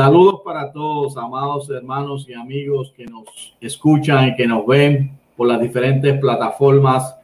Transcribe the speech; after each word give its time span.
Saludos 0.00 0.40
para 0.42 0.72
todos, 0.72 1.14
amados 1.18 1.68
hermanos 1.68 2.26
y 2.26 2.32
amigos 2.32 2.90
que 2.96 3.04
nos 3.04 3.54
escuchan 3.60 4.28
y 4.28 4.34
que 4.34 4.46
nos 4.46 4.66
ven 4.66 5.10
por 5.36 5.46
las 5.46 5.60
diferentes 5.60 6.18
plataformas 6.18 7.18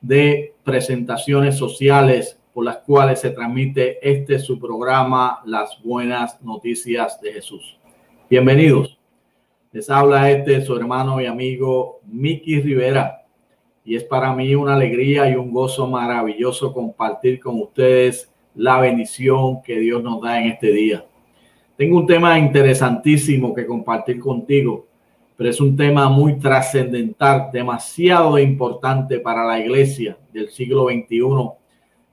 de 0.00 0.54
presentaciones 0.62 1.56
sociales 1.56 2.38
por 2.52 2.66
las 2.66 2.76
cuales 2.76 3.18
se 3.18 3.30
transmite 3.30 3.98
este 4.00 4.38
su 4.38 4.60
programa 4.60 5.40
Las 5.44 5.76
Buenas 5.82 6.40
Noticias 6.40 7.20
de 7.20 7.32
Jesús. 7.32 7.76
Bienvenidos. 8.30 8.96
Les 9.72 9.90
habla 9.90 10.30
este 10.30 10.62
su 10.62 10.76
hermano 10.76 11.20
y 11.20 11.26
amigo 11.26 11.98
Miki 12.06 12.60
Rivera 12.60 13.24
y 13.84 13.96
es 13.96 14.04
para 14.04 14.32
mí 14.32 14.54
una 14.54 14.76
alegría 14.76 15.28
y 15.28 15.34
un 15.34 15.52
gozo 15.52 15.88
maravilloso 15.88 16.72
compartir 16.72 17.40
con 17.40 17.60
ustedes 17.60 18.32
la 18.54 18.78
bendición 18.78 19.60
que 19.62 19.80
Dios 19.80 20.00
nos 20.00 20.22
da 20.22 20.40
en 20.40 20.52
este 20.52 20.70
día. 20.70 21.04
Tengo 21.76 21.98
un 21.98 22.06
tema 22.06 22.38
interesantísimo 22.38 23.52
que 23.52 23.66
compartir 23.66 24.20
contigo, 24.20 24.86
pero 25.36 25.50
es 25.50 25.60
un 25.60 25.76
tema 25.76 26.08
muy 26.08 26.38
trascendental, 26.38 27.50
demasiado 27.52 28.38
importante 28.38 29.18
para 29.18 29.44
la 29.44 29.58
iglesia 29.58 30.16
del 30.32 30.50
siglo 30.50 30.84
XXI, 30.84 31.50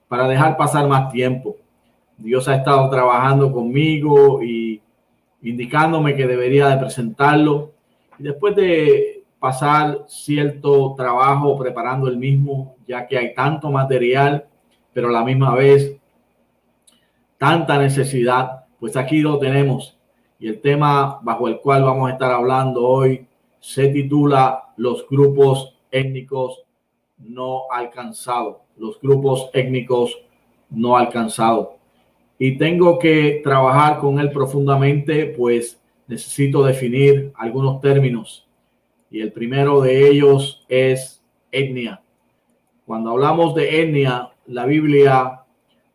para 0.07 0.27
dejar 0.27 0.57
pasar 0.57 0.87
más 0.87 1.11
tiempo. 1.11 1.57
Dios 2.17 2.47
ha 2.47 2.55
estado 2.55 2.89
trabajando 2.89 3.51
conmigo 3.51 4.41
y 4.41 4.81
indicándome 5.43 6.15
que 6.15 6.25
debería 6.25 6.67
de 6.67 6.77
presentarlo. 6.77 7.71
Después 8.17 8.55
de 8.55 9.23
pasar 9.39 10.05
cierto 10.07 10.95
trabajo 10.97 11.55
preparando 11.57 12.07
el 12.07 12.17
mismo, 12.17 12.75
ya 12.87 13.05
que 13.05 13.15
hay 13.15 13.35
tanto 13.35 13.69
material, 13.69 14.45
pero 14.91 15.09
a 15.09 15.11
la 15.11 15.23
misma 15.23 15.53
vez 15.53 15.97
tanta 17.37 17.77
necesidad 17.77 18.60
pues 18.81 18.97
aquí 18.97 19.21
lo 19.21 19.37
tenemos. 19.37 19.95
Y 20.39 20.47
el 20.47 20.59
tema 20.59 21.19
bajo 21.21 21.47
el 21.47 21.59
cual 21.59 21.83
vamos 21.83 22.09
a 22.09 22.13
estar 22.13 22.31
hablando 22.31 22.83
hoy 22.83 23.27
se 23.59 23.89
titula 23.89 24.73
Los 24.75 25.07
grupos 25.07 25.77
étnicos 25.91 26.63
no 27.19 27.65
alcanzados. 27.71 28.57
Los 28.75 28.99
grupos 28.99 29.51
étnicos 29.53 30.17
no 30.71 30.97
alcanzados. 30.97 31.67
Y 32.39 32.57
tengo 32.57 32.97
que 32.97 33.41
trabajar 33.43 33.99
con 33.99 34.19
él 34.19 34.31
profundamente, 34.31 35.27
pues 35.27 35.79
necesito 36.07 36.63
definir 36.63 37.31
algunos 37.35 37.81
términos. 37.81 38.47
Y 39.11 39.21
el 39.21 39.31
primero 39.31 39.81
de 39.81 40.09
ellos 40.09 40.65
es 40.67 41.23
etnia. 41.51 42.01
Cuando 42.87 43.11
hablamos 43.11 43.53
de 43.53 43.83
etnia, 43.83 44.31
la 44.47 44.65
Biblia 44.65 45.43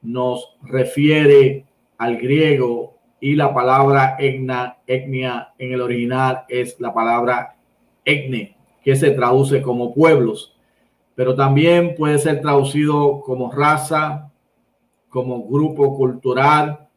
nos 0.02 0.56
refiere 0.62 1.65
al 1.98 2.16
griego 2.16 2.96
y 3.20 3.34
la 3.34 3.52
palabra 3.54 4.16
etna, 4.18 4.78
etnia 4.86 5.54
en 5.58 5.72
el 5.72 5.80
original 5.80 6.44
es 6.48 6.78
la 6.80 6.92
palabra 6.92 7.56
etne, 8.04 8.56
que 8.82 8.94
se 8.96 9.10
traduce 9.10 9.62
como 9.62 9.94
pueblos, 9.94 10.56
pero 11.14 11.34
también 11.34 11.94
puede 11.94 12.18
ser 12.18 12.40
traducido 12.40 13.20
como 13.22 13.50
raza, 13.50 14.30
como 15.08 15.46
grupo 15.46 15.96
cultural, 15.96 16.88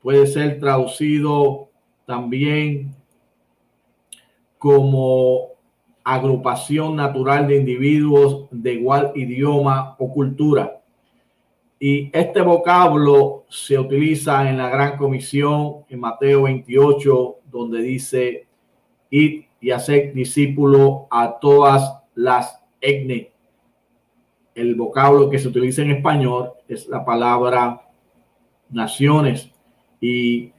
puede 0.00 0.26
ser 0.26 0.60
traducido 0.60 1.70
también 2.06 2.94
como 4.58 5.48
agrupación 6.04 6.96
natural 6.96 7.48
de 7.48 7.56
individuos 7.56 8.46
de 8.50 8.74
igual 8.74 9.12
idioma 9.14 9.96
o 9.98 10.12
cultura. 10.12 10.83
Y 11.86 12.08
este 12.14 12.40
vocablo 12.40 13.44
se 13.50 13.78
utiliza 13.78 14.48
en 14.48 14.56
la 14.56 14.70
Gran 14.70 14.96
Comisión 14.96 15.84
en 15.90 16.00
Mateo 16.00 16.44
28, 16.44 17.40
donde 17.50 17.82
dice, 17.82 18.46
id 19.10 19.44
y 19.60 19.70
hacer 19.70 20.14
discípulo 20.14 21.06
a 21.10 21.38
todas 21.38 21.98
las 22.14 22.58
etnias. 22.80 23.26
El 24.54 24.76
vocablo 24.76 25.28
que 25.28 25.38
se 25.38 25.48
utiliza 25.48 25.82
en 25.82 25.90
español 25.90 26.52
es 26.66 26.88
la 26.88 27.04
palabra 27.04 27.82
naciones. 28.70 29.50
Y 30.00 30.54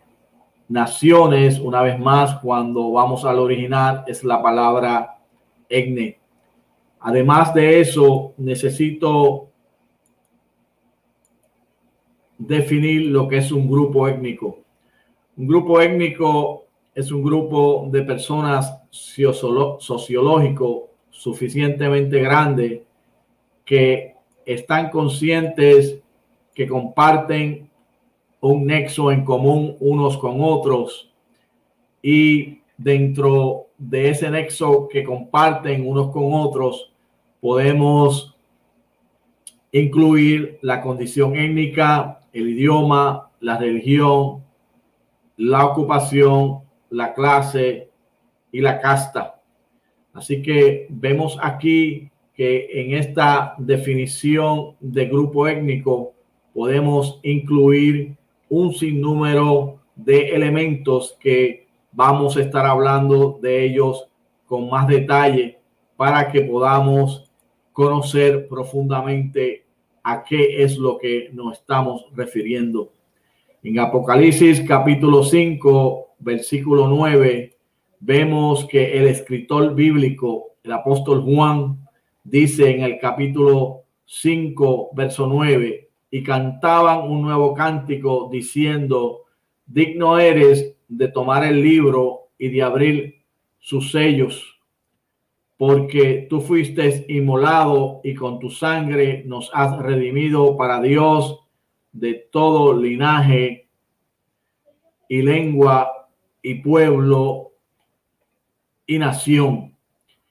naciones, 0.68 1.58
una 1.60 1.82
vez 1.82 1.98
más, 1.98 2.36
cuando 2.36 2.92
vamos 2.92 3.26
al 3.26 3.40
original, 3.40 4.04
es 4.06 4.24
la 4.24 4.44
palabra 4.44 5.18
etne. 5.70 6.20
Además 7.00 7.52
de 7.56 7.80
eso, 7.80 8.36
necesito 8.38 9.50
definir 12.38 13.08
lo 13.08 13.28
que 13.28 13.38
es 13.38 13.52
un 13.52 13.70
grupo 13.70 14.08
étnico. 14.08 14.60
Un 15.38 15.48
grupo 15.48 15.82
étnico 15.82 16.66
es 16.94 17.12
un 17.12 17.24
grupo 17.24 17.88
de 17.92 18.04
personas 18.04 18.82
sociológico 18.90 20.90
suficientemente 21.10 22.20
grande 22.20 22.84
que 23.66 24.16
están 24.46 24.90
conscientes 24.90 26.00
que 26.54 26.68
comparten 26.68 27.70
un 28.42 28.66
nexo 28.66 29.12
en 29.12 29.26
común 29.26 29.76
unos 29.80 30.18
con 30.18 30.38
otros 30.40 31.12
y 32.02 32.62
dentro 32.78 33.68
de 33.78 34.10
ese 34.10 34.30
nexo 34.30 34.88
que 34.88 35.04
comparten 35.04 35.88
unos 35.88 36.12
con 36.12 36.34
otros 36.34 36.92
podemos 37.42 38.36
incluir 39.72 40.60
la 40.62 40.82
condición 40.82 41.36
étnica, 41.36 42.22
el 42.36 42.50
idioma, 42.50 43.32
la 43.40 43.58
religión, 43.58 44.44
la 45.38 45.66
ocupación, 45.66 46.60
la 46.90 47.14
clase 47.14 47.90
y 48.52 48.60
la 48.60 48.80
casta. 48.80 49.42
Así 50.14 50.42
que 50.42 50.88
vemos 50.90 51.38
aquí 51.42 52.12
que 52.34 52.68
en 52.74 52.94
esta 52.96 53.56
definición 53.58 54.76
de 54.82 55.06
grupo 55.06 55.48
étnico 55.48 56.14
podemos 56.54 57.20
incluir 57.24 58.18
un 58.50 58.74
sinnúmero 58.74 59.80
de 59.96 60.36
elementos 60.36 61.18
que 61.20 61.68
vamos 61.94 62.36
a 62.36 62.42
estar 62.42 62.66
hablando 62.66 63.40
de 63.42 63.64
ellos 63.64 64.08
con 64.46 64.70
más 64.70 64.88
detalle 64.88 65.58
para 65.96 66.30
que 66.30 66.42
podamos 66.42 67.32
conocer 67.72 68.48
profundamente 68.50 69.65
a 70.06 70.24
qué 70.24 70.64
es 70.64 70.78
lo 70.78 71.00
que 71.00 71.32
nos 71.34 71.58
estamos 71.58 72.06
refiriendo. 72.14 72.94
En 73.64 73.80
Apocalipsis 73.80 74.62
capítulo 74.62 75.24
5, 75.24 76.10
versículo 76.20 76.88
9, 76.88 77.58
vemos 78.02 78.66
que 78.66 79.00
el 79.00 79.08
escritor 79.08 79.74
bíblico, 79.74 80.58
el 80.64 80.74
apóstol 80.74 81.24
Juan, 81.24 81.80
dice 82.24 82.70
en 82.70 82.84
el 82.84 83.00
capítulo 83.00 83.86
5, 84.06 84.92
verso 84.94 85.26
9, 85.26 85.90
y 86.12 86.22
cantaban 86.22 87.10
un 87.10 87.24
nuevo 87.24 87.56
cántico 87.56 88.30
diciendo, 88.32 89.24
digno 89.66 90.20
eres 90.20 90.76
de 90.88 91.08
tomar 91.08 91.44
el 91.44 91.64
libro 91.64 92.28
y 92.38 92.50
de 92.50 92.62
abrir 92.62 93.24
sus 93.60 93.92
sellos 93.92 94.55
porque 95.58 96.28
tú 96.30 96.42
fuiste 96.42 97.06
inmolado 97.08 98.02
y 98.04 98.14
con 98.14 98.40
tu 98.40 98.50
sangre 98.50 99.24
nos 99.26 99.50
has 99.54 99.78
redimido 99.80 100.58
para 100.58 100.82
Dios 100.82 101.40
de 101.94 102.28
todo 102.32 102.78
linaje 102.78 103.70
y 105.08 105.22
lengua 105.22 106.10
y 106.42 106.56
pueblo 106.56 107.54
y 108.86 109.00
nación. 109.00 109.76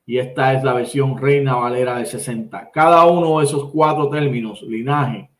Y 0.06 0.19
esta 0.19 0.53
es 0.53 0.62
la 0.62 0.75
versión 0.75 1.17
Reina 1.17 1.56
Valera 1.56 1.99
de 1.99 2.05
60. 2.05 2.71
Cada 2.71 3.06
uno 3.06 3.38
de 3.38 3.47
esos 3.47 3.71
cuatro 3.71 4.11
términos, 4.11 4.62
linaje, 4.62 5.31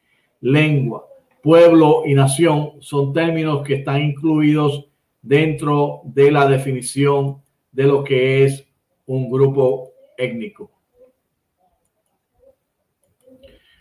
lengua, 0.41 1.07
pueblo 1.43 2.05
y 2.07 2.15
nación, 2.15 2.73
son 2.81 3.13
términos 3.13 3.63
que 3.67 3.75
están 3.75 4.01
incluidos 4.01 4.87
dentro 5.21 6.01
de 6.05 6.31
la 6.31 6.49
definición 6.49 7.43
de 7.73 7.85
lo 7.85 8.03
que 8.03 8.45
es 8.45 8.67
un 9.07 9.31
grupo 9.31 9.93
étnico. 10.17 10.71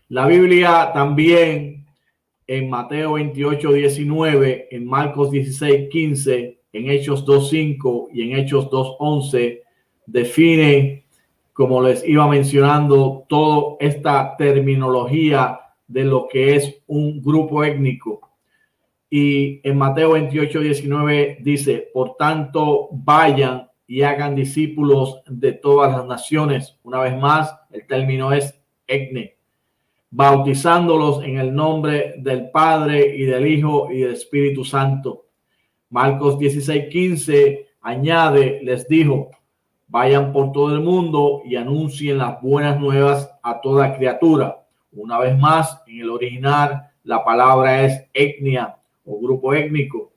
La 0.09 0.27
Biblia 0.27 0.91
también 0.93 1.85
en 2.45 2.69
Mateo 2.69 3.13
28, 3.13 3.71
19, 3.71 4.67
en 4.69 4.85
Marcos 4.85 5.31
16, 5.31 5.89
15, 5.89 6.59
en 6.73 6.89
Hechos 6.89 7.25
2, 7.25 7.49
5 7.49 8.09
y 8.13 8.21
en 8.23 8.37
Hechos 8.37 8.69
2, 8.69 8.97
11, 8.99 9.63
define, 10.05 11.05
como 11.53 11.81
les 11.81 12.07
iba 12.07 12.27
mencionando, 12.27 13.25
toda 13.29 13.77
esta 13.79 14.35
terminología 14.37 15.59
de 15.87 16.03
lo 16.03 16.27
que 16.27 16.55
es 16.55 16.83
un 16.87 17.21
grupo 17.21 17.63
étnico. 17.63 18.29
Y 19.09 19.61
en 19.67 19.77
Mateo 19.77 20.11
28, 20.13 20.59
19 20.59 21.37
dice, 21.41 21.89
por 21.93 22.15
tanto, 22.17 22.89
vayan 22.91 23.69
y 23.93 24.01
hagan 24.01 24.33
discípulos 24.33 25.21
de 25.27 25.53
todas 25.53 25.95
las 25.95 26.07
naciones. 26.07 26.79
Una 26.81 26.99
vez 26.99 27.15
más, 27.15 27.55
el 27.69 27.85
término 27.85 28.33
es 28.33 28.59
etne, 28.87 29.37
bautizándolos 30.09 31.23
en 31.23 31.37
el 31.37 31.53
nombre 31.53 32.15
del 32.17 32.49
Padre 32.49 33.15
y 33.15 33.25
del 33.25 33.45
Hijo 33.45 33.91
y 33.91 33.99
del 33.99 34.13
Espíritu 34.13 34.65
Santo, 34.65 35.27
Marcos 35.91 36.39
16, 36.39 36.85
15 36.89 37.67
añade, 37.81 38.61
les 38.63 38.87
dijo, 38.87 39.29
vayan 39.87 40.33
por 40.33 40.51
todo 40.51 40.73
el 40.73 40.81
mundo 40.81 41.43
y 41.45 41.55
anuncien 41.55 42.17
las 42.17 42.41
buenas 42.41 42.79
nuevas 42.79 43.29
a 43.43 43.61
toda 43.61 43.95
criatura. 43.95 44.65
Una 44.91 45.19
vez 45.19 45.37
más, 45.37 45.83
en 45.85 46.01
el 46.01 46.09
original, 46.09 46.89
la 47.03 47.23
palabra 47.23 47.83
es 47.83 48.07
etnia 48.11 48.75
o 49.05 49.19
grupo 49.21 49.53
étnico. 49.53 50.11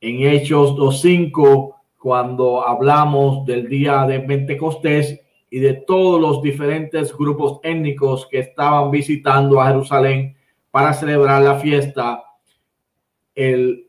En 0.00 0.26
Hechos 0.26 0.70
2.5, 0.70 1.73
cuando 2.04 2.68
hablamos 2.68 3.46
del 3.46 3.66
día 3.66 4.04
de 4.04 4.20
Pentecostés 4.20 5.22
y 5.48 5.58
de 5.58 5.72
todos 5.72 6.20
los 6.20 6.42
diferentes 6.42 7.16
grupos 7.16 7.60
étnicos 7.62 8.26
que 8.26 8.40
estaban 8.40 8.90
visitando 8.90 9.58
a 9.58 9.68
Jerusalén 9.68 10.36
para 10.70 10.92
celebrar 10.92 11.40
la 11.40 11.54
fiesta, 11.54 12.22
el 13.34 13.88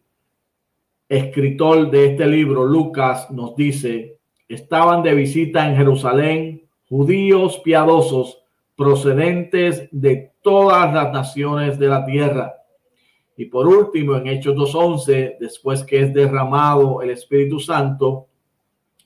escritor 1.09 1.91
de 1.91 2.05
este 2.11 2.25
libro, 2.25 2.63
Lucas, 2.63 3.29
nos 3.31 3.53
dice, 3.57 4.17
estaban 4.47 5.03
de 5.03 5.13
visita 5.13 5.67
en 5.67 5.75
Jerusalén 5.75 6.69
judíos 6.87 7.59
piadosos 7.65 8.41
procedentes 8.77 9.89
de 9.91 10.31
todas 10.41 10.93
las 10.93 11.11
naciones 11.11 11.77
de 11.77 11.87
la 11.89 12.05
tierra. 12.05 12.55
Y 13.37 13.45
por 13.45 13.67
último, 13.67 14.15
en 14.15 14.27
Hechos 14.27 14.55
2.11, 14.55 15.37
después 15.39 15.83
que 15.83 16.01
es 16.01 16.13
derramado 16.13 17.01
el 17.01 17.09
Espíritu 17.09 17.59
Santo, 17.59 18.27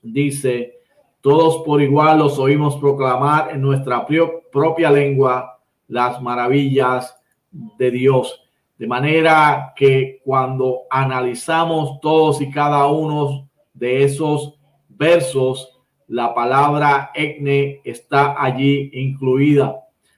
dice, 0.01 0.79
todos 1.21 1.63
por 1.65 1.81
igual 1.81 2.19
los 2.19 2.37
oímos 2.37 2.77
proclamar 2.77 3.51
en 3.51 3.61
nuestra 3.61 4.05
propia 4.51 4.91
lengua 4.91 5.59
las 5.87 6.21
maravillas 6.21 7.15
de 7.51 7.91
Dios. 7.91 8.43
De 8.77 8.87
manera 8.87 9.73
que 9.75 10.21
cuando 10.23 10.83
analizamos 10.89 11.99
todos 11.99 12.39
y 12.39 12.49
cada 12.49 12.87
uno 12.87 13.49
de 13.73 14.03
esos 14.03 14.57
versos, 14.87 15.77
la 16.07 16.33
palabra 16.33 17.11
etne 17.13 17.81
está 17.83 18.41
allí 18.41 18.89
incluida. 18.93 19.75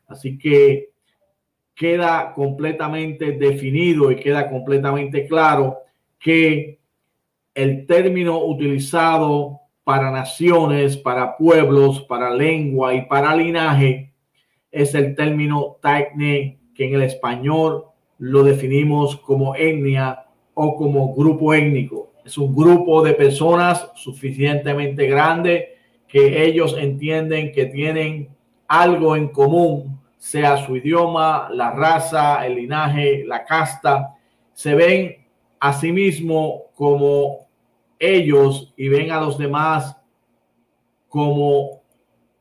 Así 0.08 0.38
que 0.38 0.91
queda 1.76 2.34
completamente 2.34 3.32
definido 3.34 4.12
y 4.12 4.18
queda 4.18 4.50
completamente 4.50 5.28
claro 5.28 5.78
que 6.20 6.80
el 7.54 7.86
término 7.86 8.44
utilizado 8.44 9.62
para 9.84 10.12
naciones, 10.12 10.96
para 10.98 11.38
pueblos, 11.38 12.02
para 12.02 12.30
lengua 12.30 12.94
y 12.94 13.06
para 13.06 13.36
linaje 13.36 14.14
es 14.72 14.96
el 14.96 15.16
término 15.16 15.78
taikne, 15.82 16.60
que 16.74 16.88
en 16.88 16.96
el 16.96 17.02
español 17.04 17.86
lo 18.20 18.44
definimos 18.44 19.18
como 19.18 19.56
etnia 19.56 20.26
o 20.54 20.76
como 20.76 21.14
grupo 21.14 21.54
étnico. 21.54 22.14
Es 22.24 22.38
un 22.38 22.56
grupo 22.56 23.04
de 23.04 23.14
personas 23.14 23.92
suficientemente 23.96 25.08
grande 25.08 25.76
que 26.08 26.46
ellos 26.46 26.76
entienden 26.78 27.52
que 27.52 27.66
tienen 27.66 28.30
algo 28.68 29.16
en 29.16 29.30
común, 29.30 30.00
sea 30.22 30.56
su 30.64 30.78
idioma, 30.78 31.50
la 31.52 31.72
raza, 31.72 32.46
el 32.46 32.54
linaje, 32.54 33.26
la 33.26 33.44
casta, 33.44 34.14
se 34.54 34.76
ven 34.76 35.26
a 35.60 35.74
sí 35.74 35.92
mismo 35.92 36.66
como 36.76 37.48
ellos 37.98 38.72
y 38.78 38.88
ven 38.88 39.10
a 39.10 39.20
los 39.20 39.40
demás 39.40 39.98
como 41.10 41.82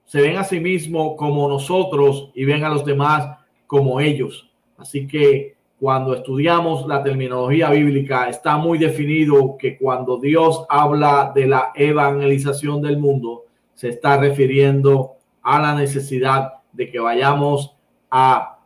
se 0.04 0.20
ven 0.20 0.36
a 0.36 0.44
sí 0.44 0.60
mismo 0.60 1.16
como 1.16 1.48
nosotros 1.48 2.30
y 2.34 2.44
ven 2.44 2.64
a 2.64 2.68
los 2.68 2.84
demás 2.84 3.38
como 3.66 3.98
ellos. 3.98 4.50
Así 4.76 5.06
que 5.06 5.56
cuando 5.78 6.14
estudiamos 6.14 6.86
la 6.86 7.02
terminología 7.02 7.70
bíblica, 7.70 8.28
está 8.28 8.58
muy 8.58 8.76
definido 8.76 9.56
que 9.58 9.78
cuando 9.78 10.18
Dios 10.18 10.66
habla 10.68 11.32
de 11.34 11.46
la 11.46 11.72
evangelización 11.74 12.82
del 12.82 12.98
mundo, 12.98 13.46
se 13.72 13.88
está 13.88 14.18
refiriendo 14.18 15.12
a 15.40 15.58
la 15.58 15.74
necesidad 15.74 16.59
de 16.72 16.90
que 16.90 16.98
vayamos 16.98 17.76
a 18.10 18.58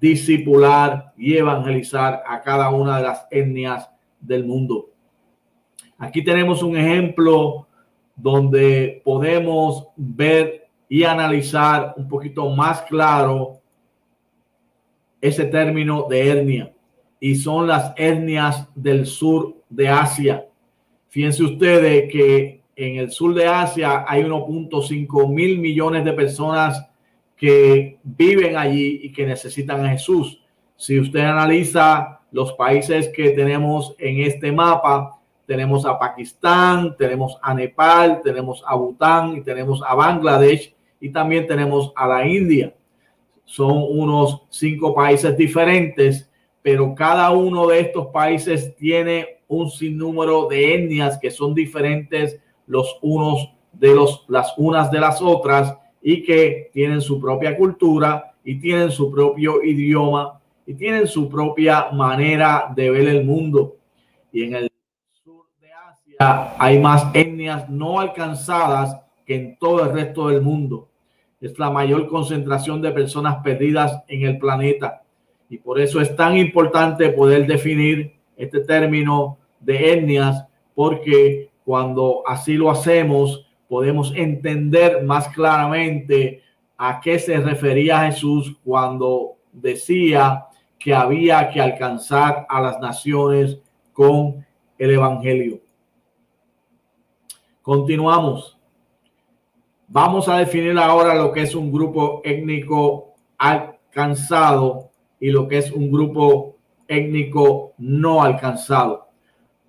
discipular 0.00 1.12
y 1.16 1.36
evangelizar 1.36 2.22
a 2.26 2.40
cada 2.42 2.70
una 2.70 2.98
de 2.98 3.02
las 3.02 3.26
etnias 3.30 3.90
del 4.20 4.44
mundo. 4.44 4.90
Aquí 5.98 6.22
tenemos 6.22 6.62
un 6.62 6.76
ejemplo 6.76 7.66
donde 8.14 9.00
podemos 9.04 9.88
ver 9.96 10.68
y 10.88 11.04
analizar 11.04 11.94
un 11.96 12.08
poquito 12.08 12.48
más 12.50 12.82
claro 12.82 13.60
ese 15.20 15.44
término 15.46 16.06
de 16.08 16.30
etnia 16.30 16.72
y 17.18 17.34
son 17.34 17.66
las 17.66 17.92
etnias 17.96 18.68
del 18.74 19.06
sur 19.06 19.56
de 19.68 19.88
Asia. 19.88 20.46
Fíjense 21.08 21.42
ustedes 21.42 22.12
que 22.12 22.62
en 22.76 22.96
el 22.96 23.10
sur 23.10 23.34
de 23.34 23.46
Asia 23.46 24.04
hay 24.06 24.22
1.5 24.22 25.28
mil 25.28 25.58
millones 25.58 26.04
de 26.04 26.12
personas 26.12 26.86
que 27.36 27.98
viven 28.02 28.56
allí 28.56 29.00
y 29.02 29.12
que 29.12 29.26
necesitan 29.26 29.84
a 29.84 29.90
Jesús. 29.90 30.42
Si 30.76 30.98
usted 30.98 31.20
analiza 31.20 32.20
los 32.32 32.52
países 32.54 33.08
que 33.08 33.30
tenemos 33.30 33.94
en 33.98 34.20
este 34.20 34.50
mapa, 34.52 35.20
tenemos 35.46 35.86
a 35.86 35.98
Pakistán, 35.98 36.96
tenemos 36.96 37.38
a 37.42 37.54
Nepal, 37.54 38.20
tenemos 38.22 38.64
a 38.66 38.74
Bután 38.74 39.36
y 39.36 39.42
tenemos 39.42 39.82
a 39.86 39.94
Bangladesh 39.94 40.74
y 41.00 41.10
también 41.10 41.46
tenemos 41.46 41.92
a 41.94 42.08
la 42.08 42.26
India 42.26 42.74
son 43.46 43.84
unos 43.88 44.42
cinco 44.50 44.92
países 44.92 45.34
diferentes, 45.36 46.28
pero 46.60 46.94
cada 46.94 47.30
uno 47.30 47.68
de 47.68 47.80
estos 47.80 48.08
países 48.08 48.76
tiene 48.76 49.40
un 49.46 49.70
sinnúmero 49.70 50.48
de 50.48 50.74
etnias 50.74 51.16
que 51.16 51.30
son 51.30 51.54
diferentes 51.54 52.40
los 52.66 52.98
unos 53.00 53.52
de 53.72 53.94
los 53.94 54.24
las 54.26 54.52
unas 54.56 54.90
de 54.90 54.98
las 54.98 55.22
otras 55.22 55.76
y 56.08 56.22
que 56.22 56.70
tienen 56.72 57.00
su 57.00 57.20
propia 57.20 57.56
cultura 57.56 58.32
y 58.44 58.60
tienen 58.60 58.92
su 58.92 59.10
propio 59.10 59.60
idioma 59.64 60.40
y 60.64 60.74
tienen 60.74 61.08
su 61.08 61.28
propia 61.28 61.88
manera 61.90 62.72
de 62.76 62.92
ver 62.92 63.08
el 63.08 63.24
mundo. 63.24 63.78
Y 64.30 64.44
en 64.44 64.54
el 64.54 64.70
sur 65.10 65.46
de 65.60 65.72
Asia 65.72 66.54
hay 66.60 66.78
más 66.78 67.08
etnias 67.12 67.68
no 67.68 67.98
alcanzadas 67.98 69.00
que 69.26 69.34
en 69.34 69.58
todo 69.58 69.82
el 69.82 69.92
resto 69.92 70.28
del 70.28 70.42
mundo 70.42 70.88
es 71.40 71.58
la 71.58 71.70
mayor 71.70 72.06
concentración 72.06 72.80
de 72.80 72.92
personas 72.92 73.38
perdidas 73.42 74.04
en 74.06 74.22
el 74.22 74.38
planeta. 74.38 75.02
Y 75.50 75.58
por 75.58 75.80
eso 75.80 76.00
es 76.00 76.14
tan 76.14 76.36
importante 76.36 77.08
poder 77.08 77.48
definir 77.48 78.12
este 78.36 78.60
término 78.60 79.38
de 79.58 79.94
etnias, 79.94 80.44
porque 80.72 81.50
cuando 81.64 82.22
así 82.24 82.54
lo 82.54 82.70
hacemos, 82.70 83.45
podemos 83.68 84.12
entender 84.14 85.02
más 85.02 85.28
claramente 85.28 86.42
a 86.76 87.00
qué 87.00 87.18
se 87.18 87.38
refería 87.38 88.10
Jesús 88.10 88.56
cuando 88.64 89.36
decía 89.52 90.46
que 90.78 90.94
había 90.94 91.50
que 91.50 91.60
alcanzar 91.60 92.46
a 92.48 92.60
las 92.60 92.78
naciones 92.80 93.58
con 93.92 94.44
el 94.78 94.90
Evangelio. 94.90 95.60
Continuamos. 97.62 98.58
Vamos 99.88 100.28
a 100.28 100.38
definir 100.38 100.78
ahora 100.78 101.14
lo 101.14 101.32
que 101.32 101.42
es 101.42 101.54
un 101.54 101.72
grupo 101.72 102.20
étnico 102.24 103.14
alcanzado 103.38 104.90
y 105.18 105.30
lo 105.30 105.48
que 105.48 105.58
es 105.58 105.72
un 105.72 105.90
grupo 105.90 106.56
étnico 106.86 107.72
no 107.78 108.22
alcanzado. 108.22 109.08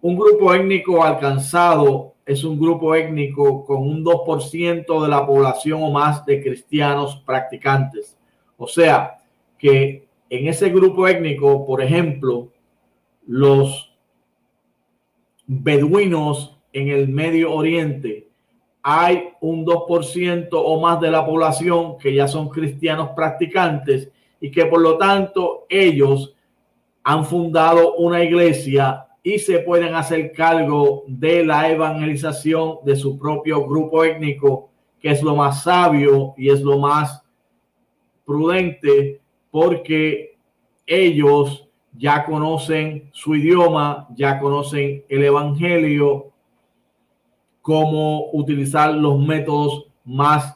Un 0.01 0.15
grupo 0.17 0.53
étnico 0.53 1.03
alcanzado 1.03 2.13
es 2.27 2.43
un 2.43 2.60
grupo 2.60 2.93
étnico 2.93 3.65
con 3.65 3.77
un 3.77 4.03
2% 4.03 5.01
de 5.01 5.07
la 5.07 5.25
población 5.25 5.81
o 5.81 5.89
más 5.89 6.25
de 6.25 6.43
cristianos 6.43 7.24
practicantes. 7.25 8.17
O 8.57 8.67
sea, 8.67 9.19
que 9.57 10.05
en 10.29 10.48
ese 10.48 10.69
grupo 10.69 11.07
étnico, 11.07 11.65
por 11.65 11.81
ejemplo, 11.81 12.51
los 13.25 13.93
beduinos 15.46 16.57
en 16.74 16.89
el 16.89 17.07
Medio 17.07 17.53
Oriente 17.53 18.27
hay 18.84 19.29
un 19.39 19.65
2% 19.65 20.50
o 20.51 20.81
más 20.81 21.00
de 21.00 21.10
la 21.10 21.25
población 21.25 21.98
que 21.98 22.13
ya 22.13 22.27
son 22.27 22.50
cristianos 22.50 23.12
practicantes 23.15 24.12
y 24.41 24.51
que 24.51 24.65
por 24.65 24.81
lo 24.81 24.98
tanto 24.98 25.65
ellos 25.69 26.36
han 27.03 27.25
fundado 27.25 27.96
una 27.96 28.22
iglesia 28.22 29.06
y 29.27 29.39
se 29.39 29.60
pueden 29.60 29.93
hacer 29.93 30.31
cargo 30.31 31.03
de 31.05 31.46
la 31.46 31.69
evangelización 31.69 32.77
de 32.86 32.96
su 32.96 33.19
propio 33.19 33.67
grupo 33.67 34.05
étnico, 34.05 34.69
que 35.01 35.12
es 35.12 35.22
lo 35.22 35.36
más 35.36 35.63
sabio 35.63 36.34
y 36.38 36.50
es 36.50 36.62
lo 36.62 36.79
más 36.79 37.22
prudente 38.25 39.19
porque 39.51 40.38
ellos 40.86 41.67
ya 41.91 42.24
conocen 42.24 43.10
su 43.12 43.36
idioma, 43.36 44.07
ya 44.15 44.39
conocen 44.39 45.03
el 45.10 45.25
evangelio, 45.25 46.31
cómo 47.62 48.29
utilizar 48.31 48.93
los 48.93 49.19
métodos 49.19 49.88
más 50.05 50.55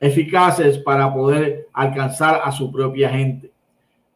eficaces 0.00 0.78
para 0.78 1.12
poder 1.12 1.68
alcanzar 1.74 2.40
a 2.42 2.50
su 2.50 2.72
propia 2.72 3.10
gente. 3.10 3.52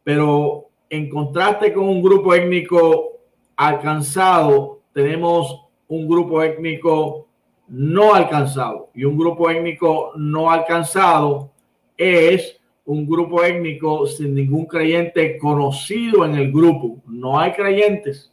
Pero 0.03 0.69
en 0.89 1.11
contraste 1.11 1.75
con 1.75 1.87
un 1.87 2.01
grupo 2.01 2.35
étnico 2.35 3.16
alcanzado 3.57 4.81
tenemos 4.93 5.67
un 5.89 6.09
grupo 6.09 6.43
étnico 6.43 7.27
no 7.69 8.15
alcanzado. 8.15 8.91
Y 8.95 9.05
un 9.05 9.17
grupo 9.19 9.51
étnico 9.51 10.13
no 10.17 10.51
alcanzado 10.51 11.51
es 11.97 12.61
un 12.85 13.07
grupo 13.07 13.43
étnico 13.43 14.07
sin 14.07 14.35
ningún 14.35 14.67
creyente 14.67 15.39
conocido 15.39 16.25
en 16.25 16.37
el 16.37 16.53
grupo. 16.53 17.03
No 17.07 17.39
hay 17.39 17.53
creyentes. 17.53 18.33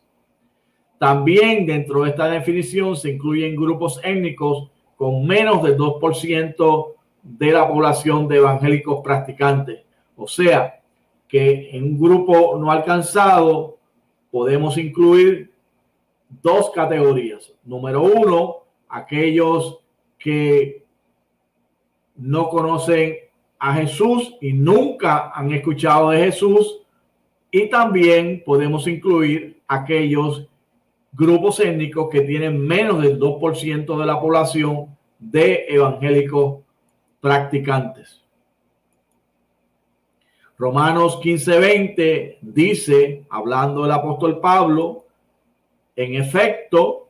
También 0.99 1.65
dentro 1.65 2.03
de 2.03 2.11
esta 2.11 2.27
definición 2.27 2.95
se 2.95 3.11
incluyen 3.11 3.55
grupos 3.55 3.99
étnicos 4.03 4.69
con 4.95 5.25
menos 5.25 5.63
del 5.63 5.77
2% 5.77 6.87
de 7.23 7.51
la 7.51 7.67
población 7.67 8.27
de 8.27 8.37
evangélicos 8.37 9.01
practicantes. 9.03 9.81
O 10.15 10.27
sea, 10.27 10.79
que 11.27 11.71
en 11.75 11.83
un 11.83 11.99
grupo 11.99 12.57
no 12.59 12.71
alcanzado 12.71 13.79
podemos 14.33 14.79
incluir 14.79 15.51
dos 16.41 16.71
categorías. 16.71 17.53
Número 17.63 18.01
uno, 18.01 18.63
aquellos 18.89 19.77
que 20.17 20.83
no 22.15 22.49
conocen 22.49 23.15
a 23.59 23.75
Jesús 23.75 24.35
y 24.41 24.53
nunca 24.53 25.29
han 25.35 25.51
escuchado 25.53 26.09
de 26.09 26.17
Jesús. 26.17 26.81
Y 27.51 27.69
también 27.69 28.41
podemos 28.43 28.87
incluir 28.87 29.61
aquellos 29.67 30.47
grupos 31.11 31.59
étnicos 31.59 32.09
que 32.09 32.21
tienen 32.21 32.59
menos 32.59 33.03
del 33.03 33.19
2% 33.19 33.99
de 33.99 34.05
la 34.07 34.19
población 34.19 34.97
de 35.19 35.65
evangélicos 35.69 36.63
practicantes. 37.21 38.22
Romanos 40.63 41.20
15:20 41.20 42.38
dice, 42.39 43.25
hablando 43.29 43.82
del 43.82 43.91
apóstol 43.91 44.39
Pablo, 44.39 45.03
en 45.93 46.15
efecto, 46.15 47.10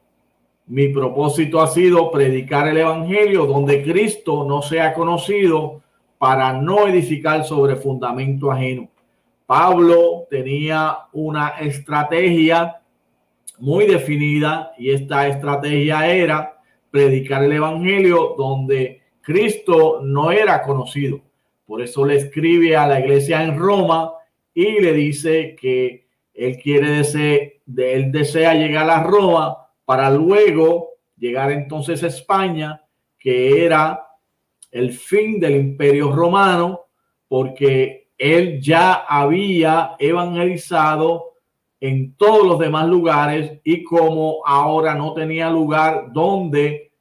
mi 0.65 0.87
propósito 0.87 1.61
ha 1.61 1.67
sido 1.67 2.09
predicar 2.09 2.67
el 2.67 2.77
Evangelio 2.77 3.45
donde 3.45 3.83
Cristo 3.83 4.43
no 4.43 4.63
sea 4.63 4.95
conocido 4.95 5.83
para 6.17 6.53
no 6.53 6.87
edificar 6.87 7.43
sobre 7.43 7.75
fundamento 7.75 8.51
ajeno. 8.51 8.89
Pablo 9.45 10.25
tenía 10.31 10.97
una 11.11 11.49
estrategia 11.49 12.81
muy 13.59 13.85
definida 13.85 14.73
y 14.79 14.89
esta 14.89 15.27
estrategia 15.27 16.07
era 16.07 16.59
predicar 16.89 17.43
el 17.43 17.51
Evangelio 17.51 18.33
donde 18.35 19.03
Cristo 19.21 19.99
no 20.01 20.31
era 20.31 20.63
conocido. 20.63 21.21
Por 21.65 21.81
eso 21.81 22.05
le 22.05 22.17
escribe 22.17 22.75
a 22.75 22.87
la 22.87 22.99
iglesia 22.99 23.43
en 23.43 23.57
Roma 23.57 24.13
y 24.53 24.79
le 24.81 24.93
dice 24.93 25.55
que 25.59 26.07
él 26.33 26.57
quiere 26.57 26.89
desear, 26.89 27.39
él 27.77 28.11
desea 28.11 28.53
llegar 28.55 28.89
a 28.89 29.03
Roma 29.03 29.57
para 29.85 30.09
luego 30.09 30.89
llegar 31.17 31.51
entonces 31.51 32.03
a 32.03 32.07
España, 32.07 32.81
que 33.19 33.65
era 33.65 34.05
el 34.71 34.91
fin 34.91 35.39
del 35.39 35.55
imperio 35.55 36.11
romano, 36.11 36.87
porque 37.27 38.09
él 38.17 38.61
ya 38.61 38.93
había 38.93 39.95
evangelizado 39.99 41.33
en 41.79 42.15
todos 42.15 42.45
los 42.47 42.59
demás 42.59 42.87
lugares 42.87 43.59
y 43.63 43.83
como 43.83 44.37
ahora 44.45 44.95
no 44.95 45.13
tenía 45.13 45.49
lugar 45.49 46.13
donde 46.13 46.93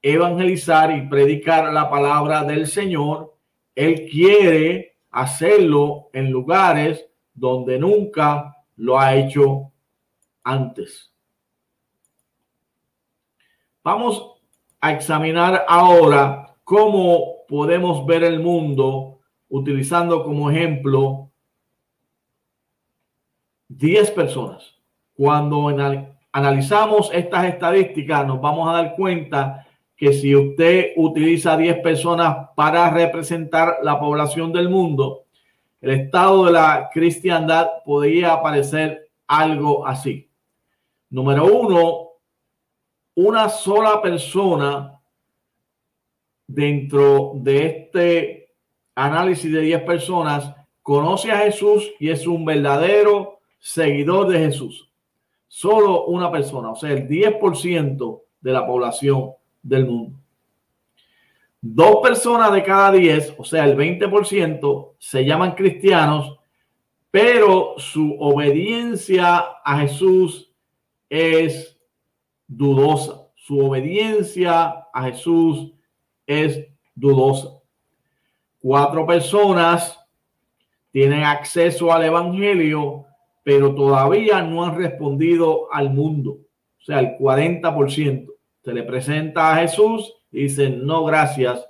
evangelizar 0.00 0.96
y 0.96 1.02
predicar 1.02 1.72
la 1.72 1.88
palabra 1.88 2.42
del 2.42 2.66
Señor, 2.66 3.31
él 3.74 4.08
quiere 4.10 4.96
hacerlo 5.10 6.10
en 6.12 6.30
lugares 6.30 7.06
donde 7.34 7.78
nunca 7.78 8.56
lo 8.76 8.98
ha 8.98 9.14
hecho 9.14 9.72
antes. 10.42 11.12
Vamos 13.84 14.34
a 14.80 14.92
examinar 14.92 15.64
ahora 15.68 16.56
cómo 16.64 17.44
podemos 17.48 18.06
ver 18.06 18.24
el 18.24 18.40
mundo 18.40 19.20
utilizando 19.48 20.24
como 20.24 20.50
ejemplo 20.50 21.30
10 23.68 24.10
personas. 24.12 24.76
Cuando 25.14 25.68
analizamos 26.32 27.10
estas 27.12 27.46
estadísticas 27.46 28.26
nos 28.26 28.40
vamos 28.40 28.68
a 28.68 28.72
dar 28.72 28.94
cuenta 28.94 29.66
que 30.02 30.12
si 30.12 30.34
usted 30.34 30.94
utiliza 30.96 31.56
10 31.56 31.78
personas 31.78 32.48
para 32.56 32.90
representar 32.90 33.76
la 33.84 34.00
población 34.00 34.52
del 34.52 34.68
mundo, 34.68 35.26
el 35.80 35.90
estado 35.92 36.46
de 36.46 36.50
la 36.50 36.90
cristiandad 36.92 37.68
podría 37.84 38.42
parecer 38.42 39.10
algo 39.28 39.86
así. 39.86 40.28
Número 41.08 41.44
uno, 41.44 42.08
una 43.14 43.48
sola 43.48 44.02
persona 44.02 45.00
dentro 46.48 47.34
de 47.36 47.66
este 47.66 48.54
análisis 48.96 49.52
de 49.52 49.60
10 49.60 49.82
personas 49.82 50.52
conoce 50.82 51.30
a 51.30 51.38
Jesús 51.38 51.92
y 52.00 52.10
es 52.10 52.26
un 52.26 52.44
verdadero 52.44 53.38
seguidor 53.60 54.26
de 54.26 54.40
Jesús. 54.40 54.90
Solo 55.46 56.06
una 56.06 56.28
persona, 56.28 56.70
o 56.72 56.74
sea, 56.74 56.90
el 56.90 57.06
10% 57.06 58.22
de 58.40 58.52
la 58.52 58.66
población 58.66 59.34
del 59.62 59.86
mundo. 59.86 60.18
Dos 61.60 61.98
personas 62.02 62.52
de 62.52 62.62
cada 62.64 62.90
10, 62.90 63.36
o 63.38 63.44
sea, 63.44 63.64
el 63.64 63.76
20%, 63.76 64.94
se 64.98 65.24
llaman 65.24 65.52
cristianos, 65.52 66.38
pero 67.10 67.74
su 67.78 68.16
obediencia 68.18 69.38
a 69.64 69.78
Jesús 69.78 70.52
es 71.08 71.78
dudosa. 72.48 73.28
Su 73.36 73.60
obediencia 73.60 74.86
a 74.92 75.02
Jesús 75.04 75.72
es 76.26 76.66
dudosa. 76.94 77.60
Cuatro 78.58 79.06
personas 79.06 80.00
tienen 80.90 81.22
acceso 81.22 81.92
al 81.92 82.04
Evangelio, 82.04 83.04
pero 83.44 83.74
todavía 83.74 84.42
no 84.42 84.64
han 84.64 84.76
respondido 84.76 85.72
al 85.72 85.90
mundo. 85.90 86.38
O 86.80 86.84
sea, 86.84 86.98
el 86.98 87.16
40% 87.18 88.31
se 88.62 88.72
le 88.72 88.82
presenta 88.82 89.52
a 89.52 89.56
Jesús 89.56 90.14
y 90.30 90.44
dicen, 90.44 90.86
no, 90.86 91.04
gracias, 91.04 91.66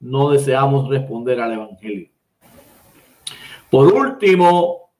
no 0.00 0.30
deseamos 0.30 0.88
responder 0.88 1.40
al 1.40 1.52
Evangelio. 1.54 2.08
Por 3.70 3.92
último, 3.92 4.90